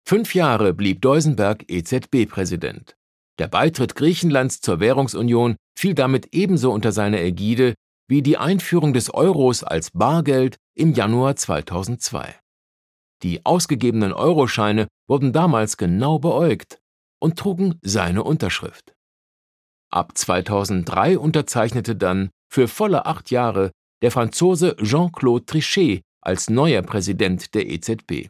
Fünf 0.08 0.34
Jahre 0.34 0.74
blieb 0.74 1.02
Deusenberg 1.02 1.66
EZB-Präsident. 1.70 2.96
Der 3.38 3.48
Beitritt 3.48 3.96
Griechenlands 3.96 4.60
zur 4.60 4.80
Währungsunion 4.80 5.56
fiel 5.78 5.94
damit 5.94 6.30
ebenso 6.34 6.72
unter 6.72 6.92
seine 6.92 7.22
Ägide 7.22 7.76
wie 8.10 8.24
die 8.24 8.38
Einführung 8.38 8.94
des 8.94 9.14
Euros 9.14 9.64
als 9.64 9.92
Bargeld 9.92 10.58
im 10.76 10.94
Januar 10.94 11.36
2002. 11.36 12.40
Die 13.24 13.46
ausgegebenen 13.46 14.14
Euroscheine 14.14 14.88
wurden 15.08 15.34
damals 15.34 15.78
genau 15.78 16.20
beäugt 16.20 16.80
und 17.20 17.38
trugen 17.38 17.80
seine 17.82 18.24
Unterschrift. 18.24 18.94
Ab 19.92 20.18
2003 20.18 21.18
unterzeichnete 21.18 21.96
dann 21.96 22.30
für 22.50 22.68
volle 22.68 23.06
acht 23.06 23.32
Jahre 23.32 23.72
der 24.02 24.12
Franzose 24.12 24.76
Jean-Claude 24.78 25.46
Trichet 25.46 26.02
als 26.22 26.50
neuer 26.50 26.82
Präsident 26.82 27.54
der 27.56 27.70
EZB. 27.70 28.30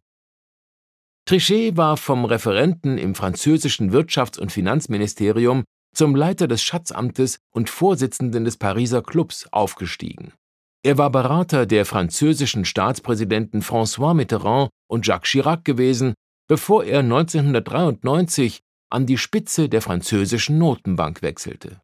Trichet 1.25 1.77
war 1.77 1.97
vom 1.97 2.25
Referenten 2.25 2.97
im 2.97 3.13
französischen 3.13 3.91
Wirtschafts- 3.91 4.39
und 4.39 4.51
Finanzministerium 4.51 5.63
zum 5.93 6.15
Leiter 6.15 6.47
des 6.47 6.63
Schatzamtes 6.63 7.39
und 7.51 7.69
Vorsitzenden 7.69 8.45
des 8.45 8.57
Pariser 8.57 9.03
Clubs 9.03 9.47
aufgestiegen. 9.51 10.33
Er 10.83 10.97
war 10.97 11.09
Berater 11.09 11.65
der 11.65 11.85
französischen 11.85 12.63
Staatspräsidenten 12.63 13.61
François 13.61 14.13
Mitterrand 14.13 14.69
und 14.89 15.05
Jacques 15.07 15.29
Chirac 15.29 15.63
gewesen, 15.63 16.13
bevor 16.47 16.83
er 16.83 16.99
1993 16.99 18.61
an 18.89 19.05
die 19.05 19.17
Spitze 19.17 19.69
der 19.69 19.81
französischen 19.81 20.57
Notenbank 20.57 21.21
wechselte. 21.21 21.81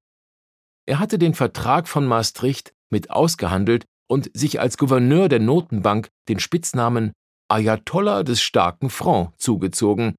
Er 0.88 1.00
hatte 1.00 1.18
den 1.18 1.34
Vertrag 1.34 1.88
von 1.88 2.06
Maastricht 2.06 2.74
mit 2.90 3.10
ausgehandelt 3.12 3.86
und 4.08 4.30
sich 4.34 4.60
als 4.60 4.78
Gouverneur 4.78 5.30
der 5.30 5.40
Notenbank 5.40 6.10
den 6.30 6.40
Spitznamen 6.40 7.14
Ayatollah 7.48 8.24
des 8.24 8.42
starken 8.42 8.90
Franc 8.90 9.34
zugezogen, 9.40 10.16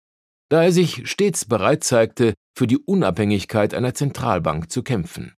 da 0.49 0.63
er 0.63 0.73
sich 0.73 1.09
stets 1.09 1.45
bereit 1.45 1.83
zeigte, 1.83 2.35
für 2.57 2.67
die 2.67 2.79
Unabhängigkeit 2.79 3.75
einer 3.75 3.95
Zentralbank 3.95 4.71
zu 4.71 4.83
kämpfen. 4.83 5.35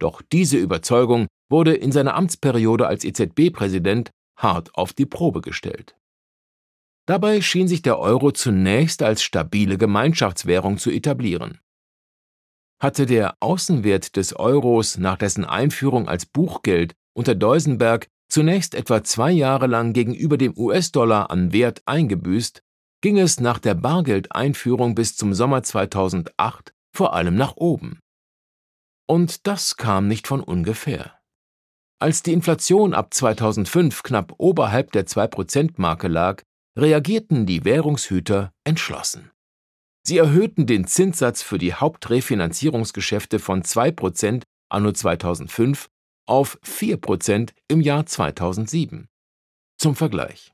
Doch 0.00 0.22
diese 0.32 0.56
Überzeugung 0.56 1.28
wurde 1.50 1.74
in 1.74 1.92
seiner 1.92 2.14
Amtsperiode 2.14 2.86
als 2.86 3.04
EZB-Präsident 3.04 4.10
hart 4.38 4.74
auf 4.74 4.92
die 4.92 5.06
Probe 5.06 5.42
gestellt. 5.42 5.96
Dabei 7.06 7.40
schien 7.40 7.66
sich 7.66 7.82
der 7.82 7.98
Euro 7.98 8.30
zunächst 8.30 9.02
als 9.02 9.22
stabile 9.22 9.76
Gemeinschaftswährung 9.76 10.78
zu 10.78 10.90
etablieren. 10.90 11.58
Hatte 12.80 13.06
der 13.06 13.36
Außenwert 13.40 14.16
des 14.16 14.34
Euros 14.34 14.98
nach 14.98 15.16
dessen 15.16 15.44
Einführung 15.44 16.08
als 16.08 16.26
Buchgeld 16.26 16.94
unter 17.14 17.34
Deusenberg 17.34 18.08
zunächst 18.28 18.74
etwa 18.74 19.04
zwei 19.04 19.30
Jahre 19.30 19.66
lang 19.66 19.92
gegenüber 19.92 20.38
dem 20.38 20.56
US-Dollar 20.56 21.30
an 21.30 21.52
Wert 21.52 21.82
eingebüßt, 21.86 22.62
ging 23.02 23.18
es 23.18 23.40
nach 23.40 23.58
der 23.58 23.74
Bargeldeinführung 23.74 24.94
bis 24.94 25.16
zum 25.16 25.34
Sommer 25.34 25.62
2008 25.62 26.72
vor 26.94 27.14
allem 27.14 27.34
nach 27.34 27.56
oben. 27.56 28.00
Und 29.06 29.46
das 29.46 29.76
kam 29.76 30.08
nicht 30.08 30.26
von 30.26 30.40
ungefähr. 30.40 31.18
Als 31.98 32.22
die 32.22 32.32
Inflation 32.32 32.94
ab 32.94 33.12
2005 33.12 34.02
knapp 34.02 34.34
oberhalb 34.38 34.92
der 34.92 35.06
2%-Marke 35.06 36.08
lag, 36.08 36.42
reagierten 36.78 37.46
die 37.46 37.64
Währungshüter 37.64 38.52
entschlossen. 38.64 39.30
Sie 40.04 40.18
erhöhten 40.18 40.66
den 40.66 40.86
Zinssatz 40.86 41.42
für 41.42 41.58
die 41.58 41.74
Hauptrefinanzierungsgeschäfte 41.74 43.38
von 43.38 43.62
2% 43.62 44.42
anno 44.68 44.92
2005 44.92 45.88
auf 46.26 46.58
4% 46.64 47.50
im 47.68 47.80
Jahr 47.80 48.06
2007. 48.06 49.08
Zum 49.78 49.94
Vergleich. 49.94 50.52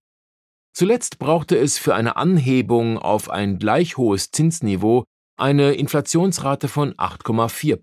Zuletzt 0.75 1.19
brauchte 1.19 1.57
es 1.57 1.79
für 1.79 1.95
eine 1.95 2.17
Anhebung 2.17 2.99
auf 2.99 3.31
ein 3.31 3.59
gleich 3.59 3.97
hohes 3.97 4.31
Zinsniveau 4.31 5.05
eine 5.39 5.73
Inflationsrate 5.75 6.69
von 6.69 6.95
8,4 6.95 7.77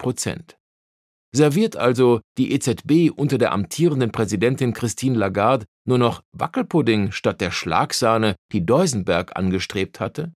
Serviert 1.35 1.75
also 1.75 2.21
die 2.37 2.53
EZB 2.53 3.11
unter 3.13 3.37
der 3.37 3.51
amtierenden 3.51 4.13
Präsidentin 4.13 4.73
Christine 4.73 5.17
Lagarde 5.17 5.65
nur 5.85 5.97
noch 5.97 6.23
Wackelpudding 6.31 7.11
statt 7.11 7.41
der 7.41 7.51
Schlagsahne, 7.51 8.37
die 8.53 8.65
Deusenberg 8.65 9.35
angestrebt 9.35 9.99
hatte? 9.99 10.31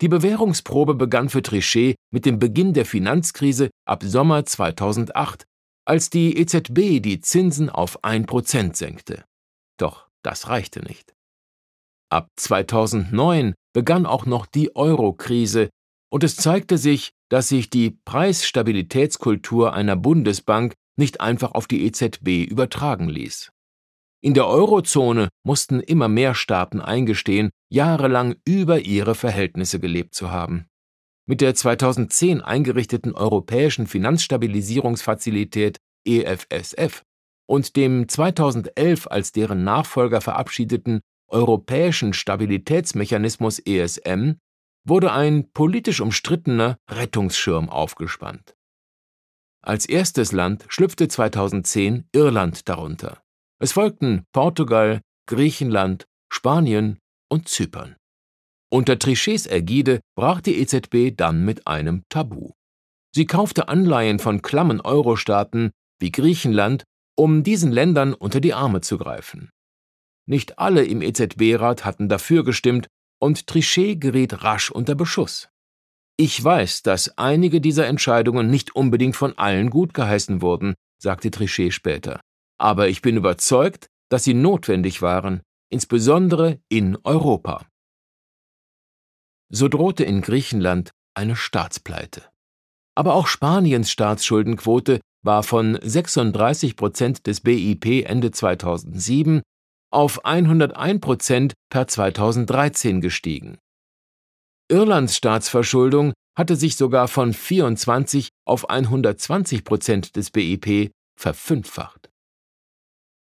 Die 0.00 0.08
Bewährungsprobe 0.08 0.94
begann 0.94 1.28
für 1.28 1.42
Trichet 1.42 1.96
mit 2.10 2.24
dem 2.24 2.38
Beginn 2.38 2.72
der 2.72 2.86
Finanzkrise 2.86 3.68
ab 3.86 4.02
Sommer 4.02 4.46
2008, 4.46 5.44
als 5.84 6.08
die 6.08 6.38
EZB 6.38 7.02
die 7.02 7.20
Zinsen 7.20 7.68
auf 7.68 8.02
1% 8.02 8.76
senkte. 8.76 9.26
Doch 9.76 10.08
das 10.22 10.48
reichte 10.48 10.80
nicht. 10.80 11.12
Ab 12.10 12.28
2009 12.36 13.52
begann 13.74 14.06
auch 14.06 14.24
noch 14.24 14.46
die 14.46 14.74
Euro-Krise 14.74 15.68
und 16.10 16.24
es 16.24 16.36
zeigte 16.36 16.78
sich, 16.78 17.10
dass 17.34 17.48
sich 17.48 17.68
die 17.68 17.90
Preisstabilitätskultur 17.90 19.72
einer 19.72 19.96
Bundesbank 19.96 20.74
nicht 20.96 21.20
einfach 21.20 21.50
auf 21.50 21.66
die 21.66 21.84
EZB 21.84 22.48
übertragen 22.48 23.08
ließ. 23.08 23.50
In 24.22 24.34
der 24.34 24.46
Eurozone 24.46 25.30
mussten 25.42 25.80
immer 25.80 26.06
mehr 26.06 26.36
Staaten 26.36 26.80
eingestehen, 26.80 27.50
jahrelang 27.72 28.36
über 28.44 28.78
ihre 28.82 29.16
Verhältnisse 29.16 29.80
gelebt 29.80 30.14
zu 30.14 30.30
haben. 30.30 30.66
Mit 31.26 31.40
der 31.40 31.56
2010 31.56 32.40
eingerichteten 32.40 33.16
Europäischen 33.16 33.88
Finanzstabilisierungsfazilität 33.88 35.78
EFSF 36.06 37.02
und 37.48 37.74
dem 37.74 38.08
2011 38.08 39.08
als 39.08 39.32
deren 39.32 39.64
Nachfolger 39.64 40.20
verabschiedeten 40.20 41.00
Europäischen 41.26 42.12
Stabilitätsmechanismus 42.12 43.58
ESM 43.58 44.36
wurde 44.86 45.12
ein 45.12 45.50
politisch 45.52 46.00
umstrittener 46.00 46.78
Rettungsschirm 46.90 47.68
aufgespannt. 47.68 48.54
Als 49.62 49.86
erstes 49.86 50.32
Land 50.32 50.66
schlüpfte 50.68 51.08
2010 51.08 52.06
Irland 52.12 52.68
darunter. 52.68 53.22
Es 53.58 53.72
folgten 53.72 54.24
Portugal, 54.32 55.00
Griechenland, 55.26 56.04
Spanien 56.30 56.98
und 57.30 57.48
Zypern. 57.48 57.96
Unter 58.70 58.98
Trichets 58.98 59.46
Ägide 59.46 60.00
brach 60.16 60.40
die 60.40 60.58
EZB 60.60 61.16
dann 61.16 61.44
mit 61.44 61.66
einem 61.66 62.02
Tabu. 62.10 62.50
Sie 63.14 63.24
kaufte 63.24 63.68
Anleihen 63.68 64.18
von 64.18 64.42
klammen 64.42 64.80
Euro-Staaten 64.80 65.70
wie 66.00 66.10
Griechenland, 66.10 66.84
um 67.16 67.42
diesen 67.42 67.72
Ländern 67.72 68.12
unter 68.12 68.40
die 68.40 68.52
Arme 68.52 68.80
zu 68.80 68.98
greifen. 68.98 69.50
Nicht 70.26 70.58
alle 70.58 70.84
im 70.84 71.00
EZB-Rat 71.00 71.84
hatten 71.84 72.08
dafür 72.08 72.44
gestimmt 72.44 72.88
und 73.24 73.46
Trichet 73.46 74.02
geriet 74.02 74.44
rasch 74.44 74.70
unter 74.70 74.94
Beschuss. 74.94 75.48
Ich 76.18 76.44
weiß, 76.44 76.82
dass 76.82 77.16
einige 77.16 77.62
dieser 77.62 77.86
Entscheidungen 77.86 78.48
nicht 78.48 78.76
unbedingt 78.76 79.16
von 79.16 79.36
allen 79.38 79.70
gut 79.70 79.94
geheißen 79.94 80.42
wurden, 80.42 80.74
sagte 81.00 81.30
Trichet 81.30 81.72
später. 81.72 82.20
Aber 82.58 82.88
ich 82.88 83.00
bin 83.00 83.16
überzeugt, 83.16 83.86
dass 84.10 84.24
sie 84.24 84.34
notwendig 84.34 85.00
waren, 85.00 85.40
insbesondere 85.70 86.60
in 86.68 86.98
Europa. 87.02 87.66
So 89.50 89.68
drohte 89.68 90.04
in 90.04 90.20
Griechenland 90.20 90.90
eine 91.14 91.34
Staatspleite. 91.34 92.24
Aber 92.94 93.14
auch 93.14 93.26
Spaniens 93.26 93.90
Staatsschuldenquote 93.90 95.00
war 95.22 95.42
von 95.42 95.78
36 95.80 96.76
Prozent 96.76 97.26
des 97.26 97.40
BIP 97.40 98.04
Ende 98.04 98.32
2007 98.32 99.40
auf 99.94 100.24
101 100.24 101.00
Prozent 101.00 101.54
per 101.70 101.86
2013 101.86 103.00
gestiegen. 103.00 103.58
Irlands 104.68 105.16
Staatsverschuldung 105.16 106.12
hatte 106.36 106.56
sich 106.56 106.76
sogar 106.76 107.06
von 107.06 107.32
24 107.32 108.30
auf 108.44 108.68
120 108.68 109.64
Prozent 109.64 110.16
des 110.16 110.30
BIP 110.30 110.90
verfünffacht. 111.16 112.10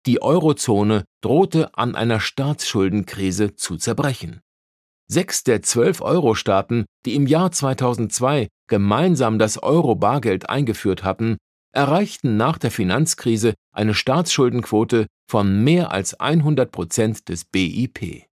Die 0.06 0.22
Eurozone 0.22 1.04
drohte 1.20 1.76
an 1.76 1.94
einer 1.94 2.20
Staatsschuldenkrise 2.20 3.54
zu 3.54 3.76
zerbrechen. 3.76 4.40
Sechs 5.08 5.44
der 5.44 5.62
zwölf 5.62 6.00
Euro-Staaten, 6.00 6.86
die 7.04 7.14
im 7.14 7.26
Jahr 7.26 7.52
2002 7.52 8.48
gemeinsam 8.66 9.38
das 9.38 9.62
Euro-Bargeld 9.62 10.48
eingeführt 10.48 11.04
hatten, 11.04 11.36
erreichten 11.72 12.36
nach 12.36 12.58
der 12.58 12.70
Finanzkrise 12.70 13.54
eine 13.72 13.94
Staatsschuldenquote 13.94 15.06
von 15.28 15.64
mehr 15.64 15.90
als 15.90 16.14
100 16.14 16.70
Prozent 16.70 17.28
des 17.28 17.44
BIP. 17.44 18.26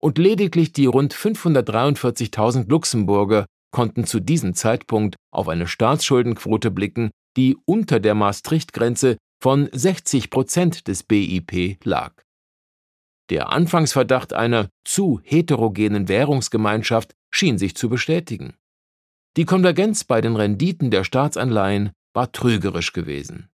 Und 0.00 0.18
lediglich 0.18 0.72
die 0.72 0.86
rund 0.86 1.14
543.000 1.14 2.68
Luxemburger 2.68 3.46
konnten 3.70 4.04
zu 4.04 4.20
diesem 4.20 4.54
Zeitpunkt 4.54 5.16
auf 5.32 5.48
eine 5.48 5.66
Staatsschuldenquote 5.66 6.70
blicken, 6.70 7.10
die 7.36 7.56
unter 7.64 8.00
der 8.00 8.14
Maastricht-Grenze 8.14 9.16
von 9.42 9.68
60 9.72 10.30
Prozent 10.30 10.88
des 10.88 11.02
BIP 11.02 11.78
lag. 11.84 12.12
Der 13.30 13.48
Anfangsverdacht 13.48 14.34
einer 14.34 14.68
zu 14.84 15.20
heterogenen 15.24 16.08
Währungsgemeinschaft 16.08 17.14
schien 17.30 17.56
sich 17.56 17.74
zu 17.74 17.88
bestätigen. 17.88 18.56
Die 19.36 19.46
Konvergenz 19.46 20.04
bei 20.04 20.20
den 20.20 20.36
Renditen 20.36 20.90
der 20.90 21.04
Staatsanleihen 21.04 21.92
war 22.12 22.32
trügerisch 22.32 22.92
gewesen. 22.92 23.48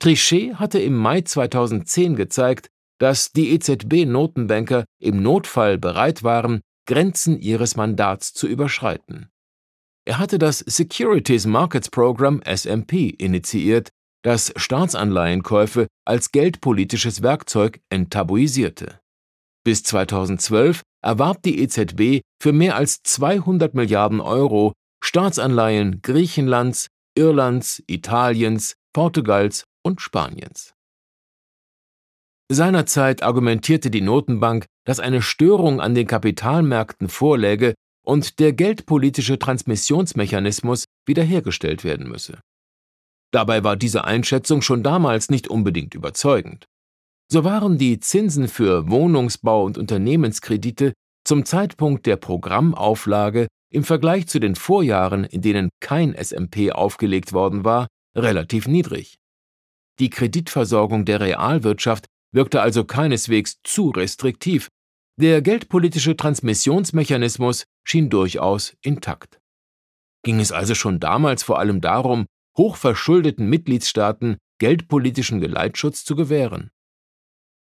Trichet 0.00 0.54
hatte 0.54 0.78
im 0.78 0.96
Mai 0.96 1.22
2010 1.22 2.14
gezeigt, 2.14 2.70
dass 3.00 3.32
die 3.32 3.50
EZB-Notenbanker 3.50 4.84
im 5.00 5.22
Notfall 5.22 5.78
bereit 5.78 6.22
waren, 6.22 6.60
Grenzen 6.86 7.38
ihres 7.40 7.76
Mandats 7.76 8.32
zu 8.32 8.46
überschreiten. 8.46 9.28
Er 10.06 10.18
hatte 10.18 10.38
das 10.38 10.60
Securities 10.60 11.46
Markets 11.46 11.90
Program 11.90 12.40
SMP 12.42 13.10
initiiert, 13.18 13.90
das 14.22 14.52
Staatsanleihenkäufe 14.56 15.86
als 16.06 16.32
geldpolitisches 16.32 17.22
Werkzeug 17.22 17.80
enttabuisierte. 17.90 19.00
Bis 19.64 19.82
2012 19.82 20.82
erwarb 21.02 21.42
die 21.42 21.60
EZB 21.60 22.22
für 22.40 22.52
mehr 22.52 22.76
als 22.76 23.02
200 23.02 23.74
Milliarden 23.74 24.20
Euro 24.20 24.72
Staatsanleihen 25.02 26.02
Griechenlands, 26.02 26.88
Irlands, 27.16 27.82
Italiens, 27.86 28.74
Portugals 28.92 29.64
und 29.84 30.00
Spaniens. 30.00 30.74
Seinerzeit 32.50 33.22
argumentierte 33.22 33.90
die 33.90 34.00
Notenbank, 34.00 34.66
dass 34.84 35.00
eine 35.00 35.20
Störung 35.20 35.80
an 35.80 35.94
den 35.94 36.06
Kapitalmärkten 36.06 37.08
vorläge 37.08 37.74
und 38.04 38.38
der 38.38 38.54
geldpolitische 38.54 39.38
Transmissionsmechanismus 39.38 40.84
wiederhergestellt 41.06 41.84
werden 41.84 42.08
müsse. 42.08 42.40
Dabei 43.30 43.64
war 43.64 43.76
diese 43.76 44.04
Einschätzung 44.04 44.62
schon 44.62 44.82
damals 44.82 45.28
nicht 45.28 45.48
unbedingt 45.48 45.94
überzeugend. 45.94 46.64
So 47.30 47.44
waren 47.44 47.76
die 47.76 48.00
Zinsen 48.00 48.48
für 48.48 48.90
Wohnungsbau 48.90 49.64
und 49.64 49.76
Unternehmenskredite 49.76 50.94
zum 51.24 51.44
Zeitpunkt 51.44 52.06
der 52.06 52.16
Programmauflage 52.16 53.48
im 53.70 53.84
Vergleich 53.84 54.28
zu 54.28 54.38
den 54.38 54.56
Vorjahren, 54.56 55.24
in 55.24 55.42
denen 55.42 55.68
kein 55.80 56.14
SMP 56.14 56.72
aufgelegt 56.72 57.34
worden 57.34 57.64
war, 57.64 57.86
relativ 58.16 58.66
niedrig. 58.66 59.18
Die 59.98 60.08
Kreditversorgung 60.08 61.04
der 61.04 61.20
Realwirtschaft 61.20 62.06
wirkte 62.32 62.62
also 62.62 62.84
keineswegs 62.84 63.56
zu 63.62 63.90
restriktiv, 63.90 64.68
der 65.20 65.42
geldpolitische 65.42 66.16
Transmissionsmechanismus 66.16 67.64
schien 67.84 68.08
durchaus 68.08 68.74
intakt. 68.80 69.38
Ging 70.22 70.40
es 70.40 70.52
also 70.52 70.74
schon 70.74 71.00
damals 71.00 71.42
vor 71.42 71.58
allem 71.58 71.80
darum, 71.80 72.26
hochverschuldeten 72.56 73.48
Mitgliedstaaten 73.48 74.38
geldpolitischen 74.58 75.40
Geleitschutz 75.40 76.04
zu 76.04 76.16
gewähren. 76.16 76.70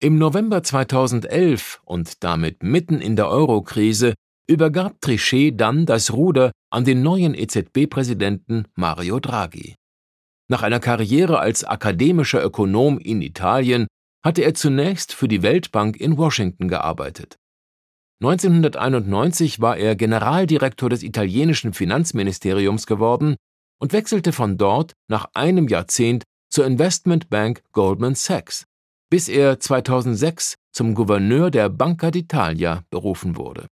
Im 0.05 0.19
November 0.19 0.63
2011 0.63 1.81
und 1.87 2.23
damit 2.23 2.63
mitten 2.63 3.01
in 3.01 3.17
der 3.17 3.31
Euro-Krise 3.31 4.13
übergab 4.47 5.01
Trichet 5.01 5.59
dann 5.59 5.87
das 5.87 6.13
Ruder 6.13 6.53
an 6.69 6.85
den 6.85 7.03
neuen 7.03 7.33
EZB-Präsidenten 7.33 8.67
Mario 8.75 9.19
Draghi. 9.19 9.77
Nach 10.47 10.63
einer 10.63 10.79
Karriere 10.79 11.39
als 11.39 11.65
akademischer 11.65 12.45
Ökonom 12.45 12.99
in 12.99 13.23
Italien 13.23 13.87
hatte 14.23 14.43
er 14.43 14.53
zunächst 14.53 15.15
für 15.15 15.27
die 15.27 15.43
Weltbank 15.43 15.97
in 15.97 16.19
Washington 16.19 16.69
gearbeitet. 16.69 17.37
1991 18.23 19.63
war 19.63 19.79
er 19.79 19.97
Generaldirektor 19.97 20.91
des 20.91 21.03
italienischen 21.03 21.73
Finanzministeriums 21.73 22.87
geworden 22.87 23.37
und 23.81 23.95
wechselte 23.95 24.33
von 24.33 24.59
dort 24.59 24.93
nach 25.09 25.31
einem 25.33 25.67
Jahrzehnt 25.67 26.25
zur 26.51 26.67
Investmentbank 26.67 27.63
Goldman 27.73 28.15
Sachs, 28.17 28.67
bis 29.15 29.29
er 29.29 29.61
2006 29.61 30.57
zum 30.73 30.97
Gouverneur 30.97 31.53
der 31.53 31.69
Banca 31.69 32.09
d'Italia 32.09 32.83
berufen 32.91 33.37
wurde. 33.37 33.69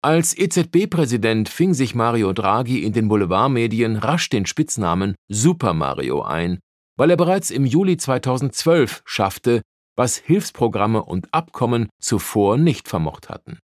Als 0.00 0.32
EZB-Präsident 0.38 1.48
fing 1.48 1.74
sich 1.74 1.96
Mario 1.96 2.32
Draghi 2.32 2.84
in 2.84 2.92
den 2.92 3.08
Boulevardmedien 3.08 3.96
rasch 3.96 4.28
den 4.28 4.46
Spitznamen 4.46 5.16
Super 5.28 5.74
Mario 5.74 6.22
ein, 6.22 6.60
weil 6.96 7.10
er 7.10 7.16
bereits 7.16 7.50
im 7.50 7.66
Juli 7.66 7.96
2012 7.96 9.02
schaffte, 9.04 9.62
was 9.96 10.18
Hilfsprogramme 10.18 11.02
und 11.02 11.34
Abkommen 11.34 11.88
zuvor 12.00 12.58
nicht 12.58 12.86
vermocht 12.86 13.28
hatten. 13.28 13.58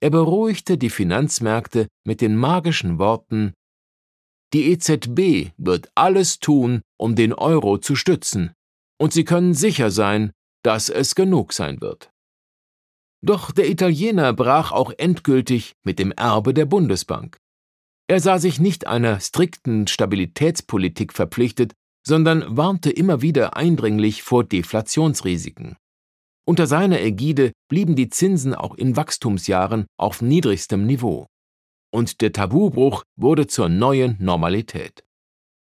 Er 0.00 0.10
beruhigte 0.10 0.78
die 0.78 0.90
Finanzmärkte 0.90 1.88
mit 2.06 2.20
den 2.20 2.36
magischen 2.36 3.00
Worten 3.00 3.54
Die 4.52 4.70
EZB 4.70 5.50
wird 5.56 5.90
alles 5.96 6.38
tun, 6.38 6.82
um 6.96 7.16
den 7.16 7.32
Euro 7.32 7.78
zu 7.78 7.96
stützen, 7.96 8.52
und 9.00 9.12
Sie 9.12 9.24
können 9.24 9.54
sicher 9.54 9.90
sein, 9.90 10.30
dass 10.62 10.90
es 10.90 11.14
genug 11.14 11.52
sein 11.54 11.80
wird. 11.80 12.10
Doch 13.22 13.50
der 13.50 13.68
Italiener 13.70 14.32
brach 14.32 14.72
auch 14.72 14.92
endgültig 14.96 15.72
mit 15.84 15.98
dem 15.98 16.12
Erbe 16.12 16.52
der 16.52 16.66
Bundesbank. 16.66 17.38
Er 18.08 18.20
sah 18.20 18.38
sich 18.38 18.60
nicht 18.60 18.86
einer 18.86 19.20
strikten 19.20 19.86
Stabilitätspolitik 19.86 21.12
verpflichtet, 21.12 21.72
sondern 22.06 22.56
warnte 22.56 22.90
immer 22.90 23.22
wieder 23.22 23.56
eindringlich 23.56 24.22
vor 24.22 24.44
Deflationsrisiken. 24.44 25.76
Unter 26.46 26.66
seiner 26.66 27.00
Ägide 27.00 27.52
blieben 27.68 27.94
die 27.94 28.08
Zinsen 28.08 28.54
auch 28.54 28.74
in 28.74 28.96
Wachstumsjahren 28.96 29.86
auf 29.96 30.20
niedrigstem 30.20 30.86
Niveau. 30.86 31.26
Und 31.92 32.20
der 32.20 32.32
Tabubruch 32.32 33.04
wurde 33.16 33.46
zur 33.46 33.68
neuen 33.68 34.16
Normalität. 34.18 35.04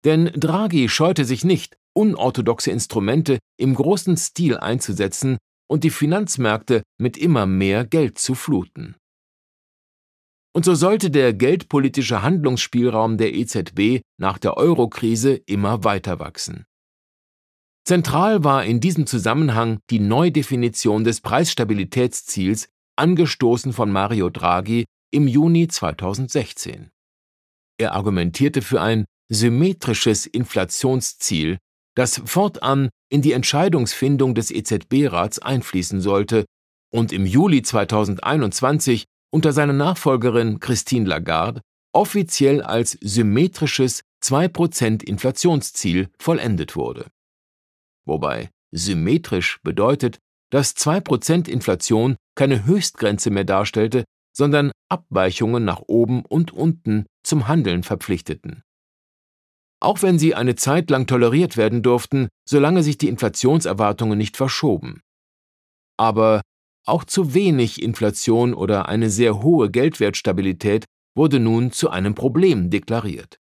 Denn 0.04 0.32
Draghi 0.34 0.90
scheute 0.90 1.26
sich 1.26 1.44
nicht, 1.44 1.78
unorthodoxe 1.94 2.72
Instrumente 2.72 3.40
im 3.58 3.76
großen 3.76 4.18
Stil 4.18 4.58
einzusetzen 4.58 5.38
und 5.70 5.84
die 5.84 5.90
Finanzmärkte 5.90 6.84
mit 7.00 7.18
immer 7.18 7.46
mehr 7.46 7.86
Geld 7.86 8.18
zu 8.18 8.36
fluten. 8.36 8.96
Und 10.54 10.66
so 10.66 10.76
sollte 10.76 11.10
der 11.10 11.34
geldpolitische 11.34 12.22
Handlungsspielraum 12.22 13.18
der 13.18 13.34
EZB 13.34 14.02
nach 14.20 14.38
der 14.38 14.58
Euro-Krise 14.58 15.36
immer 15.46 15.86
weiter 15.86 16.20
wachsen. 16.20 16.66
Zentral 17.86 18.44
war 18.44 18.66
in 18.66 18.80
diesem 18.80 19.08
Zusammenhang 19.08 19.80
die 19.90 20.00
Neudefinition 20.00 21.04
des 21.04 21.22
Preisstabilitätsziels, 21.22 22.68
angestoßen 22.98 23.74
von 23.74 23.92
Mario 23.92 24.30
Draghi 24.30 24.86
im 25.12 25.28
Juni 25.28 25.68
2016. 25.68 26.92
Er 27.80 27.94
argumentierte 27.94 28.62
für 28.62 28.82
ein 28.82 29.06
symmetrisches 29.30 30.26
Inflationsziel, 30.26 31.58
das 31.96 32.22
fortan 32.26 32.90
in 33.10 33.22
die 33.22 33.34
Entscheidungsfindung 33.34 34.36
des 34.36 34.52
EZB-Rats 34.52 35.40
einfließen 35.40 36.02
sollte 36.02 36.46
und 36.92 37.12
im 37.12 37.26
Juli 37.26 37.62
2021 37.62 39.06
unter 39.32 39.54
seiner 39.54 39.74
Nachfolgerin 39.74 40.60
Christine 40.60 41.08
Lagarde 41.08 41.62
offiziell 41.94 42.62
als 42.62 42.98
symmetrisches 43.02 44.02
2% 44.24 45.04
Inflationsziel 45.04 46.10
vollendet 46.20 46.76
wurde. 46.76 47.08
Wobei 48.06 48.50
symmetrisch 48.72 49.60
bedeutet, 49.64 50.20
dass 50.52 50.76
2% 50.76 51.50
Inflation 51.50 52.16
keine 52.36 52.66
Höchstgrenze 52.66 53.30
mehr 53.30 53.44
darstellte, 53.44 54.06
sondern 54.34 54.72
Abweichungen 54.90 55.66
nach 55.66 55.82
oben 55.88 56.24
und 56.26 56.52
unten 56.52 57.06
zum 57.24 57.48
Handeln 57.48 57.84
verpflichteten. 57.84 58.64
Auch 59.82 60.04
wenn 60.04 60.20
sie 60.20 60.36
eine 60.36 60.56
Zeit 60.56 60.90
lang 60.92 61.08
toleriert 61.08 61.58
werden 61.58 61.82
durften, 61.82 62.30
solange 62.48 62.84
sich 62.84 62.98
die 62.98 63.10
Inflationserwartungen 63.10 64.18
nicht 64.18 64.38
verschoben. 64.38 65.02
Aber 65.98 66.42
auch 66.86 67.04
zu 67.04 67.34
wenig 67.34 67.82
Inflation 67.82 68.54
oder 68.54 68.88
eine 68.88 69.10
sehr 69.10 69.42
hohe 69.42 69.70
Geldwertstabilität 69.72 70.86
wurde 71.16 71.40
nun 71.40 71.72
zu 71.72 71.90
einem 71.90 72.16
Problem 72.16 72.70
deklariert. 72.70 73.38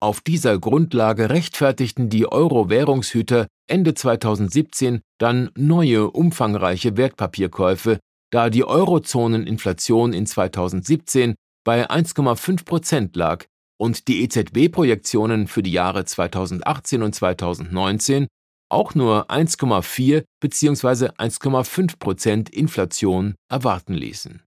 Auf 0.00 0.20
dieser 0.20 0.58
Grundlage 0.58 1.30
rechtfertigten 1.30 2.08
die 2.08 2.26
Euro-Währungshüter 2.26 3.46
Ende 3.68 3.94
2017 3.94 5.00
dann 5.18 5.50
neue 5.56 6.10
umfangreiche 6.10 6.96
Wertpapierkäufe, 6.96 8.00
da 8.32 8.50
die 8.50 8.64
Eurozoneninflation 8.64 10.12
in 10.12 10.26
2017 10.26 11.34
bei 11.64 11.88
1,5 11.88 12.64
Prozent 12.64 13.14
lag 13.14 13.46
und 13.82 14.06
die 14.06 14.22
EZB-Projektionen 14.22 15.48
für 15.48 15.60
die 15.60 15.72
Jahre 15.72 16.04
2018 16.04 17.02
und 17.02 17.16
2019 17.16 18.28
auch 18.70 18.94
nur 18.94 19.28
1,4 19.28 20.22
bzw. 20.40 21.08
1,5 21.08 21.98
Prozent 21.98 22.48
Inflation 22.48 23.34
erwarten 23.50 23.94
ließen. 23.94 24.44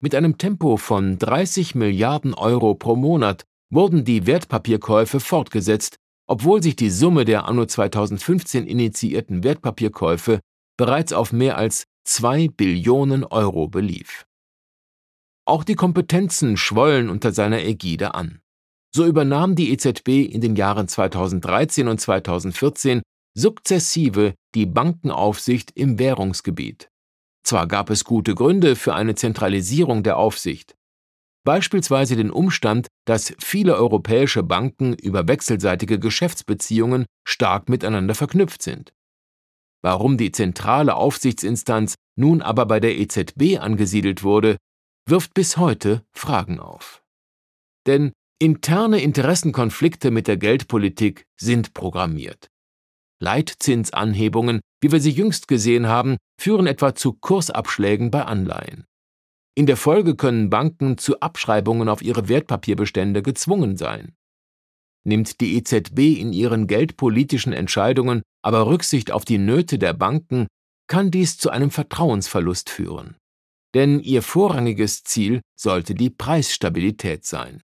Mit 0.00 0.14
einem 0.14 0.38
Tempo 0.38 0.78
von 0.78 1.18
30 1.18 1.74
Milliarden 1.74 2.32
Euro 2.32 2.74
pro 2.74 2.96
Monat 2.96 3.44
wurden 3.70 4.06
die 4.06 4.26
Wertpapierkäufe 4.26 5.20
fortgesetzt, 5.20 5.96
obwohl 6.26 6.62
sich 6.62 6.74
die 6.74 6.88
Summe 6.88 7.26
der 7.26 7.44
anno 7.44 7.66
2015 7.66 8.66
initiierten 8.66 9.44
Wertpapierkäufe 9.44 10.40
bereits 10.78 11.12
auf 11.12 11.34
mehr 11.34 11.58
als 11.58 11.84
2 12.04 12.48
Billionen 12.48 13.24
Euro 13.24 13.68
belief. 13.68 14.24
Auch 15.46 15.64
die 15.64 15.74
Kompetenzen 15.74 16.56
schwollen 16.56 17.10
unter 17.10 17.30
seiner 17.30 17.62
Ägide 17.62 18.14
an. 18.14 18.40
So 18.94 19.06
übernahm 19.06 19.56
die 19.56 19.72
EZB 19.72 20.08
in 20.32 20.40
den 20.40 20.54
Jahren 20.54 20.86
2013 20.86 21.88
und 21.88 22.00
2014 22.00 23.02
sukzessive 23.36 24.34
die 24.54 24.66
Bankenaufsicht 24.66 25.72
im 25.74 25.98
Währungsgebiet. 25.98 26.88
Zwar 27.44 27.66
gab 27.66 27.90
es 27.90 28.04
gute 28.04 28.36
Gründe 28.36 28.76
für 28.76 28.94
eine 28.94 29.16
Zentralisierung 29.16 30.04
der 30.04 30.16
Aufsicht, 30.16 30.76
beispielsweise 31.44 32.14
den 32.14 32.30
Umstand, 32.30 32.86
dass 33.04 33.34
viele 33.38 33.74
europäische 33.74 34.44
Banken 34.44 34.94
über 34.94 35.26
wechselseitige 35.26 35.98
Geschäftsbeziehungen 35.98 37.04
stark 37.26 37.68
miteinander 37.68 38.14
verknüpft 38.14 38.62
sind. 38.62 38.92
Warum 39.82 40.16
die 40.16 40.30
zentrale 40.30 40.94
Aufsichtsinstanz 40.94 41.96
nun 42.16 42.42
aber 42.42 42.64
bei 42.64 42.78
der 42.78 42.96
EZB 42.96 43.58
angesiedelt 43.58 44.22
wurde, 44.22 44.56
wirft 45.06 45.34
bis 45.34 45.56
heute 45.56 46.04
Fragen 46.12 46.60
auf. 46.60 47.02
Denn 47.86 48.12
interne 48.38 49.00
Interessenkonflikte 49.00 50.10
mit 50.10 50.28
der 50.28 50.36
Geldpolitik 50.36 51.24
sind 51.36 51.74
programmiert. 51.74 52.48
Leitzinsanhebungen, 53.20 54.60
wie 54.80 54.92
wir 54.92 55.00
sie 55.00 55.10
jüngst 55.10 55.48
gesehen 55.48 55.86
haben, 55.86 56.16
führen 56.40 56.66
etwa 56.66 56.94
zu 56.94 57.12
Kursabschlägen 57.14 58.10
bei 58.10 58.24
Anleihen. 58.24 58.84
In 59.56 59.66
der 59.66 59.76
Folge 59.76 60.16
können 60.16 60.50
Banken 60.50 60.98
zu 60.98 61.20
Abschreibungen 61.20 61.88
auf 61.88 62.02
ihre 62.02 62.28
Wertpapierbestände 62.28 63.22
gezwungen 63.22 63.76
sein. 63.76 64.14
Nimmt 65.06 65.40
die 65.40 65.56
EZB 65.56 66.18
in 66.18 66.32
ihren 66.32 66.66
geldpolitischen 66.66 67.52
Entscheidungen 67.52 68.22
aber 68.42 68.66
Rücksicht 68.66 69.10
auf 69.10 69.24
die 69.24 69.38
Nöte 69.38 69.78
der 69.78 69.94
Banken, 69.94 70.48
kann 70.86 71.10
dies 71.10 71.38
zu 71.38 71.50
einem 71.50 71.70
Vertrauensverlust 71.70 72.68
führen. 72.68 73.16
Denn 73.74 74.00
ihr 74.00 74.22
vorrangiges 74.22 75.02
Ziel 75.02 75.40
sollte 75.58 75.94
die 75.94 76.10
Preisstabilität 76.10 77.24
sein. 77.24 77.62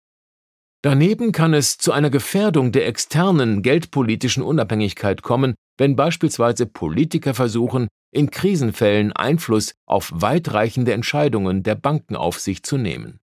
Daneben 0.83 1.31
kann 1.31 1.53
es 1.53 1.77
zu 1.77 1.91
einer 1.91 2.09
Gefährdung 2.09 2.71
der 2.71 2.87
externen 2.87 3.61
geldpolitischen 3.61 4.43
Unabhängigkeit 4.43 5.23
kommen, 5.23 5.55
wenn 5.77 5.95
beispielsweise 5.95 6.65
Politiker 6.65 7.33
versuchen, 7.33 7.87
in 8.13 8.29
Krisenfällen 8.29 9.11
Einfluss 9.11 9.73
auf 9.85 10.11
weitreichende 10.13 10.93
Entscheidungen 10.93 11.63
der 11.63 11.75
Bankenaufsicht 11.75 12.65
zu 12.65 12.77
nehmen. 12.77 13.19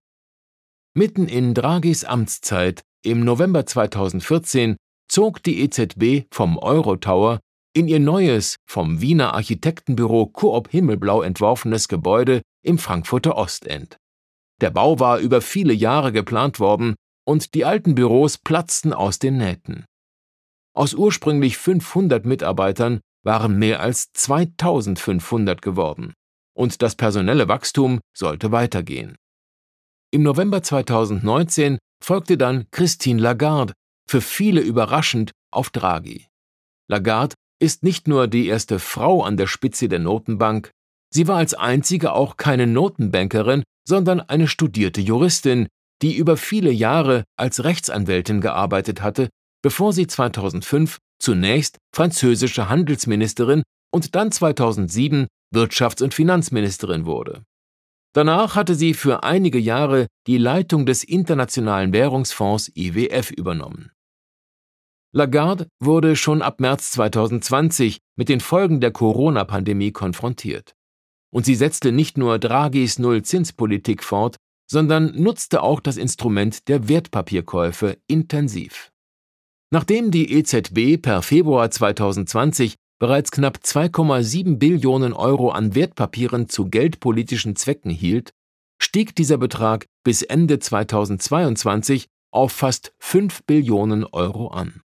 Mitten 0.93 1.27
in 1.27 1.53
Draghis 1.53 2.03
Amtszeit 2.03 2.81
im 3.03 3.23
November 3.23 3.65
2014 3.65 4.75
zog 5.09 5.43
die 5.43 5.61
EZB 5.61 6.27
vom 6.33 6.57
Eurotower 6.57 7.39
in 7.73 7.87
ihr 7.87 7.99
neues, 7.99 8.55
vom 8.65 9.01
Wiener 9.01 9.33
Architektenbüro 9.33 10.27
Coop 10.27 10.69
Himmelblau 10.69 11.21
entworfenes 11.21 11.87
Gebäude 11.87 12.41
im 12.63 12.77
Frankfurter 12.77 13.35
Ostend. 13.35 13.97
Der 14.61 14.71
Bau 14.71 14.99
war 14.99 15.19
über 15.19 15.41
viele 15.41 15.73
Jahre 15.73 16.13
geplant 16.13 16.59
worden 16.61 16.95
und 17.25 17.53
die 17.53 17.65
alten 17.65 17.95
Büros 17.95 18.37
platzten 18.37 18.93
aus 18.93 19.19
den 19.19 19.37
Nähten. 19.37 19.85
Aus 20.75 20.93
ursprünglich 20.93 21.57
500 21.57 22.25
Mitarbeitern 22.25 23.01
waren 23.23 23.57
mehr 23.57 23.79
als 23.79 24.11
2500 24.13 25.61
geworden 25.61 26.13
und 26.55 26.81
das 26.81 26.95
personelle 26.95 27.47
Wachstum 27.47 27.99
sollte 28.15 28.51
weitergehen. 28.51 29.15
Im 30.11 30.23
November 30.23 30.63
2019 30.63 31.77
folgte 32.01 32.37
dann 32.37 32.65
Christine 32.71 33.21
Lagarde, 33.21 33.73
für 34.07 34.21
viele 34.21 34.61
überraschend 34.61 35.31
auf 35.51 35.69
Draghi. 35.69 36.27
Lagarde 36.87 37.35
ist 37.59 37.83
nicht 37.83 38.07
nur 38.07 38.27
die 38.27 38.47
erste 38.47 38.79
Frau 38.79 39.23
an 39.23 39.37
der 39.37 39.47
Spitze 39.47 39.89
der 39.89 39.99
Notenbank, 39.99 40.71
sie 41.11 41.27
war 41.27 41.37
als 41.37 41.53
einzige 41.53 42.13
auch 42.13 42.37
keine 42.37 42.67
Notenbankerin, 42.67 43.63
sondern 43.87 44.19
eine 44.19 44.47
studierte 44.47 45.01
Juristin, 45.01 45.67
die 46.01 46.15
über 46.15 46.37
viele 46.37 46.71
Jahre 46.71 47.23
als 47.37 47.63
Rechtsanwältin 47.63 48.41
gearbeitet 48.41 49.01
hatte, 49.01 49.29
bevor 49.61 49.93
sie 49.93 50.07
2005 50.07 50.97
zunächst 51.19 51.77
französische 51.93 52.69
Handelsministerin 52.69 53.63
und 53.91 54.15
dann 54.15 54.31
2007 54.31 55.27
Wirtschafts- 55.53 56.03
und 56.03 56.13
Finanzministerin 56.13 57.05
wurde. 57.05 57.43
Danach 58.13 58.55
hatte 58.55 58.75
sie 58.75 58.93
für 58.93 59.23
einige 59.23 59.59
Jahre 59.59 60.07
die 60.27 60.37
Leitung 60.37 60.85
des 60.85 61.03
Internationalen 61.03 61.91
Währungsfonds 61.91 62.71
IWF 62.75 63.31
übernommen. 63.31 63.91
Lagarde 65.13 65.67
wurde 65.81 66.15
schon 66.15 66.41
ab 66.41 66.59
März 66.59 66.91
2020 66.91 67.99
mit 68.17 68.27
den 68.27 68.41
Folgen 68.41 68.81
der 68.81 68.91
Corona-Pandemie 68.91 69.91
konfrontiert. 69.91 70.75
Und 71.33 71.45
sie 71.45 71.55
setzte 71.55 71.91
nicht 71.91 72.17
nur 72.17 72.37
Draghis 72.37 72.99
Nullzinspolitik 72.99 74.03
fort, 74.03 74.37
sondern 74.69 75.19
nutzte 75.21 75.61
auch 75.61 75.79
das 75.79 75.97
Instrument 75.97 76.67
der 76.67 76.87
Wertpapierkäufe 76.87 77.97
intensiv. 78.07 78.91
Nachdem 79.71 80.11
die 80.11 80.31
EZB 80.33 81.01
per 81.01 81.21
Februar 81.21 81.69
2020 81.69 82.75
bereits 82.99 83.31
knapp 83.31 83.57
2,7 83.63 84.57
Billionen 84.57 85.13
Euro 85.13 85.49
an 85.51 85.75
Wertpapieren 85.75 86.49
zu 86.49 86.69
geldpolitischen 86.69 87.55
Zwecken 87.55 87.91
hielt, 87.91 88.31
stieg 88.81 89.15
dieser 89.15 89.37
Betrag 89.37 89.87
bis 90.03 90.21
Ende 90.21 90.59
2022 90.59 92.07
auf 92.31 92.51
fast 92.51 92.93
5 92.99 93.43
Billionen 93.43 94.05
Euro 94.05 94.47
an. 94.47 94.81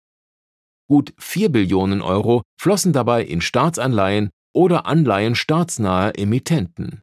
Gut 0.90 1.14
4 1.18 1.52
Billionen 1.52 2.02
Euro 2.02 2.44
flossen 2.60 2.94
dabei 2.94 3.24
in 3.24 3.42
Staatsanleihen 3.42 4.30
oder 4.54 4.86
Anleihen 4.86 5.36
staatsnaher 5.36 6.18
Emittenten. 6.18 7.02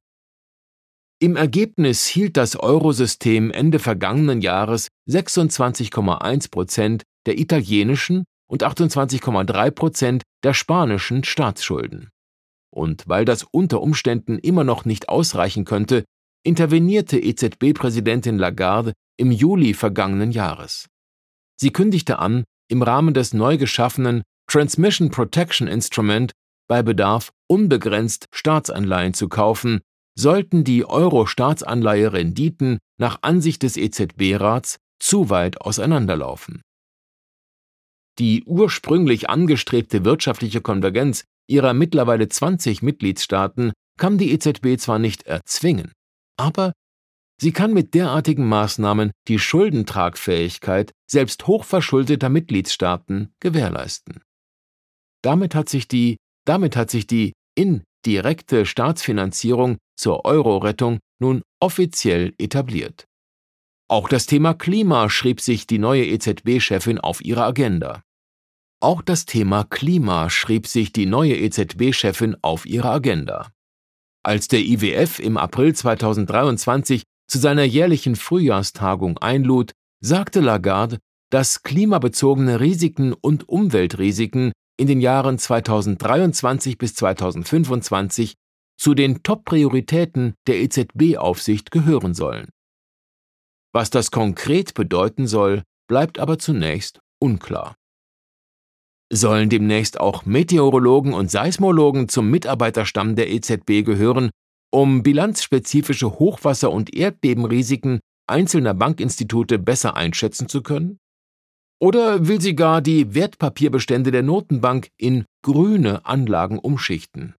Im 1.24 1.36
Ergebnis 1.36 2.04
hielt 2.04 2.36
das 2.36 2.54
Eurosystem 2.54 3.50
Ende 3.50 3.78
vergangenen 3.78 4.42
Jahres 4.42 4.88
26,1 5.08 6.50
Prozent 6.50 7.02
der 7.24 7.38
italienischen 7.38 8.24
und 8.46 8.62
28,3 8.62 9.70
Prozent 9.70 10.22
der 10.42 10.52
spanischen 10.52 11.24
Staatsschulden. 11.24 12.10
Und 12.70 13.04
weil 13.08 13.24
das 13.24 13.42
unter 13.42 13.80
Umständen 13.80 14.38
immer 14.38 14.64
noch 14.64 14.84
nicht 14.84 15.08
ausreichen 15.08 15.64
könnte, 15.64 16.04
intervenierte 16.44 17.18
EZB-Präsidentin 17.18 18.36
Lagarde 18.36 18.92
im 19.16 19.32
Juli 19.32 19.72
vergangenen 19.72 20.30
Jahres. 20.30 20.88
Sie 21.58 21.70
kündigte 21.70 22.18
an, 22.18 22.44
im 22.68 22.82
Rahmen 22.82 23.14
des 23.14 23.32
neu 23.32 23.56
geschaffenen 23.56 24.24
Transmission 24.46 25.08
Protection 25.08 25.68
Instrument 25.68 26.32
bei 26.68 26.82
Bedarf 26.82 27.30
unbegrenzt 27.48 28.26
Staatsanleihen 28.30 29.14
zu 29.14 29.30
kaufen, 29.30 29.80
sollten 30.16 30.64
die 30.64 30.84
Euro-Staatsanleihe-Renditen 30.84 32.78
nach 32.98 33.18
Ansicht 33.22 33.62
des 33.62 33.76
EZB-Rats 33.76 34.78
zu 35.00 35.30
weit 35.30 35.60
auseinanderlaufen. 35.60 36.62
Die 38.18 38.44
ursprünglich 38.44 39.28
angestrebte 39.28 40.04
wirtschaftliche 40.04 40.60
Konvergenz 40.60 41.24
ihrer 41.48 41.74
mittlerweile 41.74 42.28
20 42.28 42.82
Mitgliedstaaten 42.82 43.72
kann 43.98 44.18
die 44.18 44.32
EZB 44.32 44.78
zwar 44.78 44.98
nicht 44.98 45.24
erzwingen, 45.24 45.92
aber 46.36 46.72
sie 47.40 47.52
kann 47.52 47.72
mit 47.72 47.94
derartigen 47.94 48.46
Maßnahmen 48.46 49.10
die 49.28 49.38
Schuldentragfähigkeit 49.38 50.92
selbst 51.10 51.46
hochverschuldeter 51.46 52.28
Mitgliedstaaten 52.28 53.34
gewährleisten. 53.40 54.22
Damit 55.22 55.54
hat 55.54 55.68
sich 55.68 55.88
die, 55.88 56.16
damit 56.44 56.76
hat 56.76 56.90
sich 56.90 57.06
die 57.06 57.32
indirekte 58.04 58.66
Staatsfinanzierung 58.66 59.78
zur 59.96 60.24
Euro-Rettung 60.24 60.98
nun 61.20 61.42
offiziell 61.60 62.34
etabliert. 62.38 63.06
Auch 63.88 64.08
das 64.08 64.26
Thema 64.26 64.54
Klima 64.54 65.08
schrieb 65.08 65.40
sich 65.40 65.66
die 65.66 65.78
neue 65.78 66.04
EZB-Chefin 66.06 66.98
auf 66.98 67.24
ihre 67.24 67.44
Agenda. 67.44 68.02
Auch 68.80 69.00
das 69.00 69.24
Thema 69.24 69.64
Klima 69.64 70.28
schrieb 70.28 70.66
sich 70.66 70.92
die 70.92 71.06
neue 71.06 71.36
EZB-Chefin 71.36 72.36
auf 72.42 72.66
ihre 72.66 72.90
Agenda. 72.90 73.50
Als 74.22 74.48
der 74.48 74.60
IWF 74.60 75.18
im 75.18 75.36
April 75.38 75.74
2023 75.74 77.04
zu 77.26 77.38
seiner 77.38 77.64
jährlichen 77.64 78.16
Frühjahrstagung 78.16 79.18
einlud, 79.18 79.72
sagte 80.00 80.40
Lagarde, 80.40 80.98
dass 81.30 81.62
klimabezogene 81.62 82.60
Risiken 82.60 83.14
und 83.14 83.48
Umweltrisiken 83.48 84.52
in 84.76 84.86
den 84.86 85.00
Jahren 85.00 85.38
2023 85.38 86.78
bis 86.78 86.94
2025 86.94 88.34
zu 88.76 88.94
den 88.94 89.22
Top-Prioritäten 89.22 90.34
der 90.46 90.60
EZB-Aufsicht 90.62 91.70
gehören 91.70 92.14
sollen. 92.14 92.48
Was 93.72 93.90
das 93.90 94.10
konkret 94.10 94.74
bedeuten 94.74 95.26
soll, 95.26 95.62
bleibt 95.88 96.18
aber 96.18 96.38
zunächst 96.38 97.00
unklar. 97.20 97.74
Sollen 99.12 99.48
demnächst 99.48 100.00
auch 100.00 100.24
Meteorologen 100.24 101.12
und 101.12 101.30
Seismologen 101.30 102.08
zum 102.08 102.30
Mitarbeiterstamm 102.30 103.16
der 103.16 103.30
EZB 103.30 103.84
gehören, 103.84 104.30
um 104.72 105.02
bilanzspezifische 105.02 106.18
Hochwasser- 106.18 106.72
und 106.72 106.94
Erdbebenrisiken 106.94 108.00
einzelner 108.26 108.74
Bankinstitute 108.74 109.58
besser 109.58 109.94
einschätzen 109.96 110.48
zu 110.48 110.62
können? 110.62 110.98
Oder 111.84 112.28
will 112.28 112.40
sie 112.40 112.56
gar 112.56 112.80
die 112.80 113.14
Wertpapierbestände 113.14 114.10
der 114.10 114.22
Notenbank 114.22 114.88
in 114.96 115.26
grüne 115.42 116.06
Anlagen 116.06 116.58
umschichten? 116.58 117.34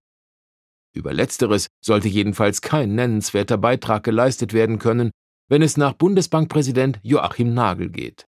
Über 0.94 1.12
letzteres 1.12 1.66
sollte 1.84 2.06
jedenfalls 2.06 2.60
kein 2.60 2.94
nennenswerter 2.94 3.58
Beitrag 3.58 4.04
geleistet 4.04 4.52
werden 4.52 4.78
können, 4.78 5.10
wenn 5.48 5.62
es 5.62 5.76
nach 5.76 5.94
Bundesbankpräsident 5.94 7.00
Joachim 7.02 7.54
Nagel 7.54 7.90
geht. 7.90 8.24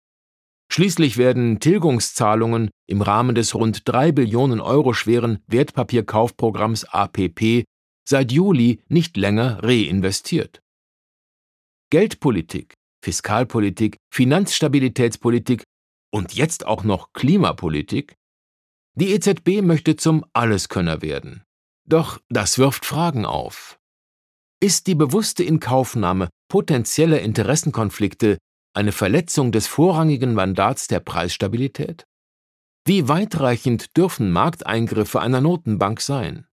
Schließlich 0.72 1.18
werden 1.18 1.60
Tilgungszahlungen 1.60 2.70
im 2.88 3.02
Rahmen 3.02 3.34
des 3.34 3.54
rund 3.54 3.86
drei 3.86 4.10
Billionen 4.10 4.62
Euro 4.62 4.94
schweren 4.94 5.40
Wertpapierkaufprogramms 5.48 6.86
APP 6.86 7.64
seit 8.08 8.32
Juli 8.32 8.80
nicht 8.88 9.18
länger 9.18 9.62
reinvestiert. 9.62 10.62
Geldpolitik, 11.90 12.72
Fiskalpolitik, 13.04 13.98
Finanzstabilitätspolitik 14.10 15.62
und 16.12 16.34
jetzt 16.34 16.66
auch 16.66 16.84
noch 16.84 17.12
Klimapolitik? 17.12 18.16
Die 18.94 19.12
EZB 19.12 19.62
möchte 19.62 19.96
zum 19.96 20.24
Alleskönner 20.32 21.02
werden. 21.02 21.44
Doch 21.86 22.18
das 22.30 22.58
wirft 22.58 22.86
Fragen 22.86 23.26
auf. 23.26 23.78
Ist 24.60 24.86
die 24.86 24.94
bewusste 24.94 25.44
Inkaufnahme 25.44 26.28
potenzieller 26.48 27.20
Interessenkonflikte 27.20 28.38
eine 28.74 28.92
Verletzung 28.92 29.52
des 29.52 29.66
vorrangigen 29.66 30.32
Mandats 30.32 30.88
der 30.88 31.00
Preisstabilität? 31.00 32.04
Wie 32.86 33.08
weitreichend 33.08 33.96
dürfen 33.96 34.30
Markteingriffe 34.32 35.20
einer 35.20 35.40
Notenbank 35.40 36.00
sein? 36.00 36.46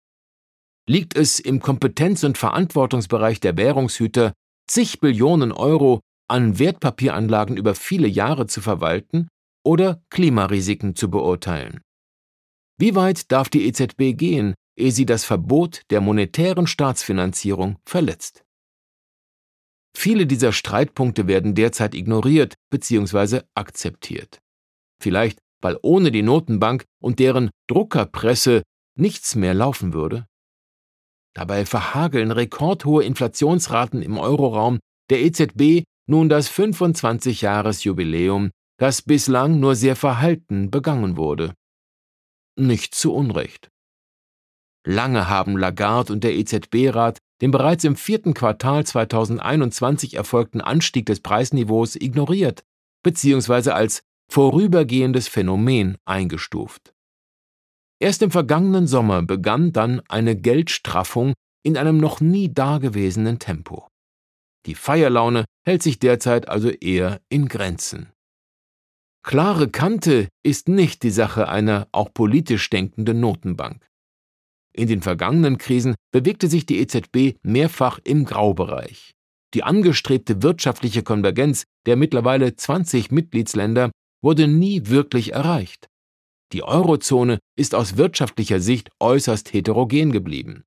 Liegt 0.88 1.16
es 1.16 1.38
im 1.38 1.60
Kompetenz- 1.60 2.24
und 2.24 2.38
Verantwortungsbereich 2.38 3.38
der 3.38 3.56
Währungshüter, 3.56 4.32
zig 4.66 4.98
Billionen 4.98 5.52
Euro 5.52 6.00
an 6.28 6.58
Wertpapieranlagen 6.58 7.56
über 7.56 7.74
viele 7.74 8.08
Jahre 8.08 8.46
zu 8.46 8.60
verwalten 8.60 9.28
oder 9.64 10.02
Klimarisiken 10.10 10.94
zu 10.94 11.10
beurteilen? 11.10 11.80
Wie 12.78 12.94
weit 12.94 13.30
darf 13.30 13.48
die 13.48 13.66
EZB 13.66 14.16
gehen, 14.16 14.54
ehe 14.76 14.92
sie 14.92 15.06
das 15.06 15.24
Verbot 15.24 15.82
der 15.90 16.00
monetären 16.00 16.66
Staatsfinanzierung 16.66 17.76
verletzt. 17.84 18.44
Viele 19.96 20.26
dieser 20.26 20.52
Streitpunkte 20.52 21.26
werden 21.26 21.54
derzeit 21.54 21.94
ignoriert 21.94 22.54
bzw. 22.70 23.42
akzeptiert. 23.54 24.38
Vielleicht, 25.00 25.38
weil 25.60 25.78
ohne 25.82 26.10
die 26.10 26.22
Notenbank 26.22 26.84
und 27.00 27.18
deren 27.18 27.50
Druckerpresse 27.68 28.62
nichts 28.98 29.34
mehr 29.34 29.54
laufen 29.54 29.92
würde? 29.92 30.26
Dabei 31.34 31.66
verhageln 31.66 32.30
rekordhohe 32.30 33.04
Inflationsraten 33.04 34.02
im 34.02 34.18
Euroraum 34.18 34.78
der 35.10 35.22
EZB 35.22 35.84
nun 36.08 36.28
das 36.28 36.50
25-Jahres-Jubiläum, 36.50 38.50
das 38.82 39.00
bislang 39.00 39.60
nur 39.60 39.76
sehr 39.76 39.94
verhalten 39.94 40.68
begangen 40.68 41.16
wurde. 41.16 41.54
Nicht 42.58 42.96
zu 42.96 43.14
Unrecht. 43.14 43.70
Lange 44.84 45.28
haben 45.28 45.56
Lagarde 45.56 46.12
und 46.12 46.24
der 46.24 46.34
EZB-Rat 46.34 47.18
den 47.40 47.52
bereits 47.52 47.84
im 47.84 47.94
vierten 47.94 48.34
Quartal 48.34 48.84
2021 48.84 50.14
erfolgten 50.14 50.60
Anstieg 50.60 51.06
des 51.06 51.20
Preisniveaus 51.20 51.94
ignoriert 51.94 52.64
bzw. 53.04 53.70
als 53.70 54.02
vorübergehendes 54.28 55.28
Phänomen 55.28 55.96
eingestuft. 56.04 56.92
Erst 58.00 58.22
im 58.22 58.32
vergangenen 58.32 58.88
Sommer 58.88 59.22
begann 59.22 59.72
dann 59.72 60.00
eine 60.08 60.34
Geldstraffung 60.34 61.34
in 61.62 61.76
einem 61.76 61.98
noch 61.98 62.20
nie 62.20 62.52
dagewesenen 62.52 63.38
Tempo. 63.38 63.86
Die 64.66 64.74
Feierlaune 64.74 65.44
hält 65.64 65.84
sich 65.84 66.00
derzeit 66.00 66.48
also 66.48 66.68
eher 66.68 67.20
in 67.28 67.46
Grenzen. 67.46 68.12
Klare 69.22 69.68
Kante 69.68 70.28
ist 70.42 70.68
nicht 70.68 71.04
die 71.04 71.10
Sache 71.10 71.48
einer 71.48 71.86
auch 71.92 72.12
politisch 72.12 72.68
denkenden 72.70 73.20
Notenbank. 73.20 73.86
In 74.74 74.88
den 74.88 75.00
vergangenen 75.00 75.58
Krisen 75.58 75.94
bewegte 76.12 76.48
sich 76.48 76.66
die 76.66 76.78
EZB 76.80 77.36
mehrfach 77.42 78.00
im 78.02 78.24
Graubereich. 78.24 79.12
Die 79.54 79.62
angestrebte 79.62 80.42
wirtschaftliche 80.42 81.02
Konvergenz 81.02 81.64
der 81.86 81.96
mittlerweile 81.96 82.56
20 82.56 83.10
Mitgliedsländer 83.10 83.92
wurde 84.22 84.48
nie 84.48 84.86
wirklich 84.86 85.32
erreicht. 85.32 85.86
Die 86.52 86.62
Eurozone 86.62 87.38
ist 87.56 87.74
aus 87.74 87.96
wirtschaftlicher 87.96 88.60
Sicht 88.60 88.90
äußerst 88.98 89.52
heterogen 89.52 90.12
geblieben. 90.12 90.64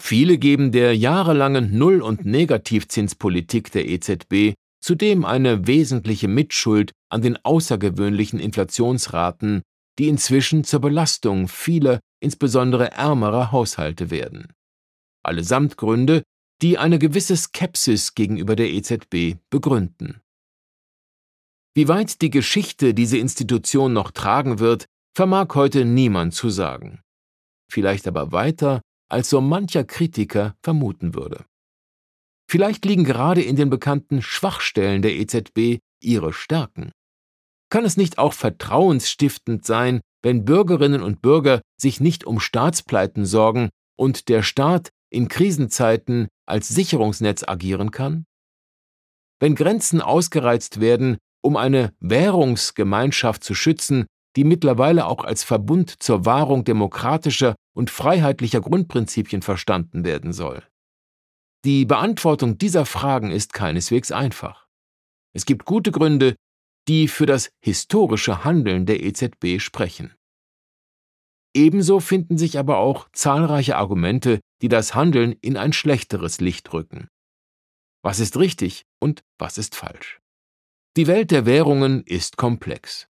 Viele 0.00 0.38
geben 0.38 0.72
der 0.72 0.96
jahrelangen 0.96 1.76
Null- 1.76 2.02
und 2.02 2.24
Negativzinspolitik 2.24 3.70
der 3.72 3.88
EZB 3.88 4.54
zudem 4.84 5.24
eine 5.24 5.66
wesentliche 5.66 6.28
Mitschuld 6.28 6.92
an 7.08 7.22
den 7.22 7.42
außergewöhnlichen 7.42 8.38
Inflationsraten, 8.38 9.62
die 9.98 10.08
inzwischen 10.08 10.62
zur 10.62 10.80
Belastung 10.80 11.48
vieler 11.48 12.00
insbesondere 12.20 12.90
ärmerer 12.92 13.50
Haushalte 13.50 14.10
werden. 14.10 14.52
Allesamt 15.24 15.78
Gründe, 15.78 16.22
die 16.60 16.76
eine 16.76 16.98
gewisse 16.98 17.34
Skepsis 17.34 18.14
gegenüber 18.14 18.56
der 18.56 18.70
EZB 18.72 19.38
begründen. 19.48 20.20
Wie 21.74 21.88
weit 21.88 22.20
die 22.20 22.30
Geschichte 22.30 22.92
diese 22.92 23.16
Institution 23.16 23.94
noch 23.94 24.10
tragen 24.10 24.58
wird, 24.58 24.84
vermag 25.16 25.54
heute 25.54 25.86
niemand 25.86 26.34
zu 26.34 26.50
sagen. 26.50 27.00
Vielleicht 27.72 28.06
aber 28.06 28.32
weiter, 28.32 28.82
als 29.08 29.30
so 29.30 29.40
mancher 29.40 29.84
Kritiker 29.84 30.54
vermuten 30.62 31.14
würde. 31.14 31.46
Vielleicht 32.54 32.84
liegen 32.84 33.02
gerade 33.02 33.42
in 33.42 33.56
den 33.56 33.68
bekannten 33.68 34.22
Schwachstellen 34.22 35.02
der 35.02 35.16
EZB 35.16 35.80
ihre 36.00 36.32
Stärken. 36.32 36.92
Kann 37.68 37.84
es 37.84 37.96
nicht 37.96 38.18
auch 38.18 38.32
vertrauensstiftend 38.32 39.64
sein, 39.66 40.00
wenn 40.22 40.44
Bürgerinnen 40.44 41.02
und 41.02 41.20
Bürger 41.20 41.62
sich 41.76 41.98
nicht 41.98 42.22
um 42.22 42.38
Staatspleiten 42.38 43.26
sorgen 43.26 43.70
und 43.98 44.28
der 44.28 44.44
Staat 44.44 44.90
in 45.10 45.26
Krisenzeiten 45.26 46.28
als 46.46 46.68
Sicherungsnetz 46.68 47.42
agieren 47.42 47.90
kann? 47.90 48.24
Wenn 49.40 49.56
Grenzen 49.56 50.00
ausgereizt 50.00 50.80
werden, 50.80 51.18
um 51.42 51.56
eine 51.56 51.92
Währungsgemeinschaft 51.98 53.42
zu 53.42 53.56
schützen, 53.56 54.06
die 54.36 54.44
mittlerweile 54.44 55.06
auch 55.06 55.24
als 55.24 55.42
Verbund 55.42 56.00
zur 56.00 56.24
Wahrung 56.24 56.62
demokratischer 56.62 57.56
und 57.74 57.90
freiheitlicher 57.90 58.60
Grundprinzipien 58.60 59.42
verstanden 59.42 60.04
werden 60.04 60.32
soll. 60.32 60.62
Die 61.64 61.86
Beantwortung 61.86 62.58
dieser 62.58 62.84
Fragen 62.84 63.30
ist 63.30 63.54
keineswegs 63.54 64.12
einfach. 64.12 64.68
Es 65.32 65.46
gibt 65.46 65.64
gute 65.64 65.92
Gründe, 65.92 66.36
die 66.88 67.08
für 67.08 67.24
das 67.24 67.50
historische 67.64 68.44
Handeln 68.44 68.84
der 68.84 69.02
EZB 69.02 69.60
sprechen. 69.60 70.14
Ebenso 71.56 72.00
finden 72.00 72.36
sich 72.36 72.58
aber 72.58 72.78
auch 72.78 73.08
zahlreiche 73.12 73.76
Argumente, 73.76 74.40
die 74.60 74.68
das 74.68 74.94
Handeln 74.94 75.32
in 75.40 75.56
ein 75.56 75.72
schlechteres 75.72 76.40
Licht 76.40 76.70
rücken. 76.74 77.08
Was 78.02 78.20
ist 78.20 78.36
richtig 78.36 78.82
und 79.00 79.22
was 79.38 79.56
ist 79.56 79.74
falsch? 79.74 80.20
Die 80.98 81.06
Welt 81.06 81.30
der 81.30 81.46
Währungen 81.46 82.02
ist 82.04 82.36
komplex. 82.36 83.08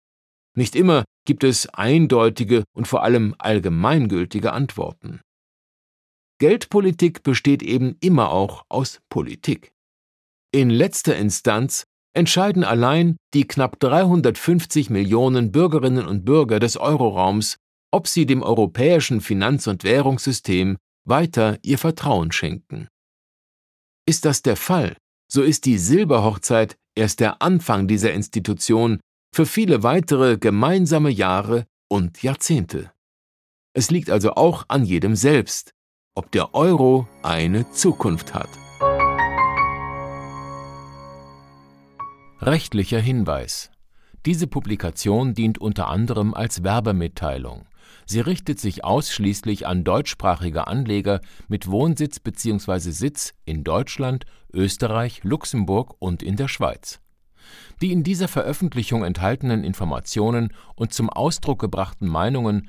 Nicht 0.57 0.75
immer 0.75 1.05
gibt 1.27 1.45
es 1.45 1.69
eindeutige 1.69 2.65
und 2.75 2.89
vor 2.89 3.03
allem 3.03 3.35
allgemeingültige 3.39 4.53
Antworten. 4.53 5.21
Geldpolitik 6.39 7.23
besteht 7.23 7.63
eben 7.63 7.97
immer 8.01 8.31
auch 8.31 8.65
aus 8.69 9.01
Politik. 9.09 9.73
In 10.53 10.71
letzter 10.71 11.17
Instanz 11.17 11.85
entscheiden 12.15 12.65
allein 12.65 13.17
die 13.35 13.47
knapp 13.47 13.79
350 13.81 14.91
Millionen 14.91 15.53
Bürgerinnen 15.53 16.07
und 16.07 16.25
Bürger 16.25 16.59
des 16.59 16.77
Euroraums, 16.77 17.57
ob 17.93 18.07
sie 18.07 18.27
dem 18.27 18.43
europäischen 18.43 19.21
Finanz- 19.21 19.67
und 19.67 19.85
Währungssystem 19.85 20.77
weiter 21.05 21.59
ihr 21.63 21.79
Vertrauen 21.79 22.33
schenken. 22.33 22.89
Ist 24.07 24.25
das 24.25 24.43
der 24.43 24.57
Fall, 24.57 24.97
so 25.31 25.43
ist 25.43 25.67
die 25.67 25.79
Silberhochzeit 25.79 26.77
erst 26.95 27.21
der 27.21 27.43
Anfang 27.43 27.89
dieser 27.89 28.13
Institution 28.13 29.01
für 29.35 29.47
viele 29.47 29.83
weitere 29.83 30.39
gemeinsame 30.39 31.11
Jahre 31.11 31.67
und 31.91 32.23
Jahrzehnte. 32.23 32.93
Es 33.75 33.91
liegt 33.91 34.11
also 34.11 34.33
auch 34.33 34.65
an 34.69 34.85
jedem 34.85 35.15
selbst, 35.15 35.73
ob 36.19 36.33
der 36.33 36.53
Euro 36.53 37.07
eine 37.23 37.71
Zukunft 37.71 38.35
hat. 38.35 38.49
Rechtlicher 42.41 42.99
Hinweis. 42.99 43.71
Diese 44.27 44.49
Publikation 44.49 45.35
dient 45.35 45.59
unter 45.59 45.87
anderem 45.87 46.35
als 46.35 46.65
Werbemitteilung. 46.65 47.67
Sie 48.05 48.19
richtet 48.19 48.59
sich 48.59 48.85
ausschließlich 48.85 49.69
an 49.69 49.85
deutschsprachige 49.85 50.67
Anleger 50.67 51.21
mit 51.47 51.71
Wohnsitz 51.71 52.19
bzw. 52.19 52.91
Sitz 52.91 53.35
in 53.45 53.63
Deutschland, 53.63 54.25
Österreich, 54.53 55.23
Luxemburg 55.23 55.95
und 56.01 56.25
in 56.25 56.35
der 56.35 56.49
Schweiz. 56.49 56.99
Die 57.81 57.93
in 57.93 58.03
dieser 58.03 58.27
Veröffentlichung 58.27 59.05
enthaltenen 59.05 59.63
Informationen 59.63 60.53
und 60.75 60.93
zum 60.93 61.11
Ausdruck 61.11 61.61
gebrachten 61.61 62.09
Meinungen 62.09 62.69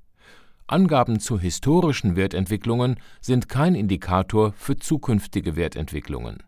Angaben 0.67 1.19
zu 1.19 1.39
historischen 1.39 2.15
Wertentwicklungen 2.15 2.95
sind 3.19 3.49
kein 3.49 3.75
Indikator 3.75 4.53
für 4.53 4.77
zukünftige 4.77 5.55
Wertentwicklungen. 5.55 6.43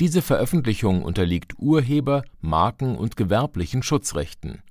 Diese 0.00 0.22
Veröffentlichung 0.22 1.02
unterliegt 1.02 1.58
Urheber-, 1.58 2.24
Marken- 2.40 2.96
und 2.96 3.16
gewerblichen 3.16 3.82
Schutzrechten. 3.82 4.62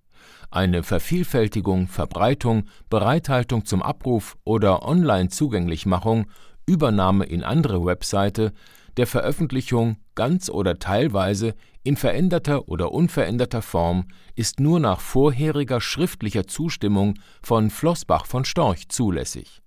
Eine 0.49 0.83
Vervielfältigung, 0.83 1.87
Verbreitung, 1.87 2.65
Bereithaltung 2.89 3.65
zum 3.65 3.81
Abruf 3.81 4.37
oder 4.43 4.85
Online-Zugänglichmachung, 4.85 6.25
Übernahme 6.65 7.25
in 7.25 7.43
andere 7.43 7.85
Webseite, 7.85 8.51
der 8.97 9.07
Veröffentlichung 9.07 9.97
ganz 10.15 10.49
oder 10.49 10.79
teilweise 10.79 11.55
in 11.83 11.95
veränderter 11.95 12.67
oder 12.67 12.91
unveränderter 12.91 13.61
Form 13.61 14.07
ist 14.35 14.59
nur 14.59 14.79
nach 14.79 14.99
vorheriger 14.99 15.79
schriftlicher 15.81 16.47
Zustimmung 16.47 17.19
von 17.41 17.69
Flossbach 17.69 18.25
von 18.25 18.45
Storch 18.45 18.89
zulässig. 18.89 19.61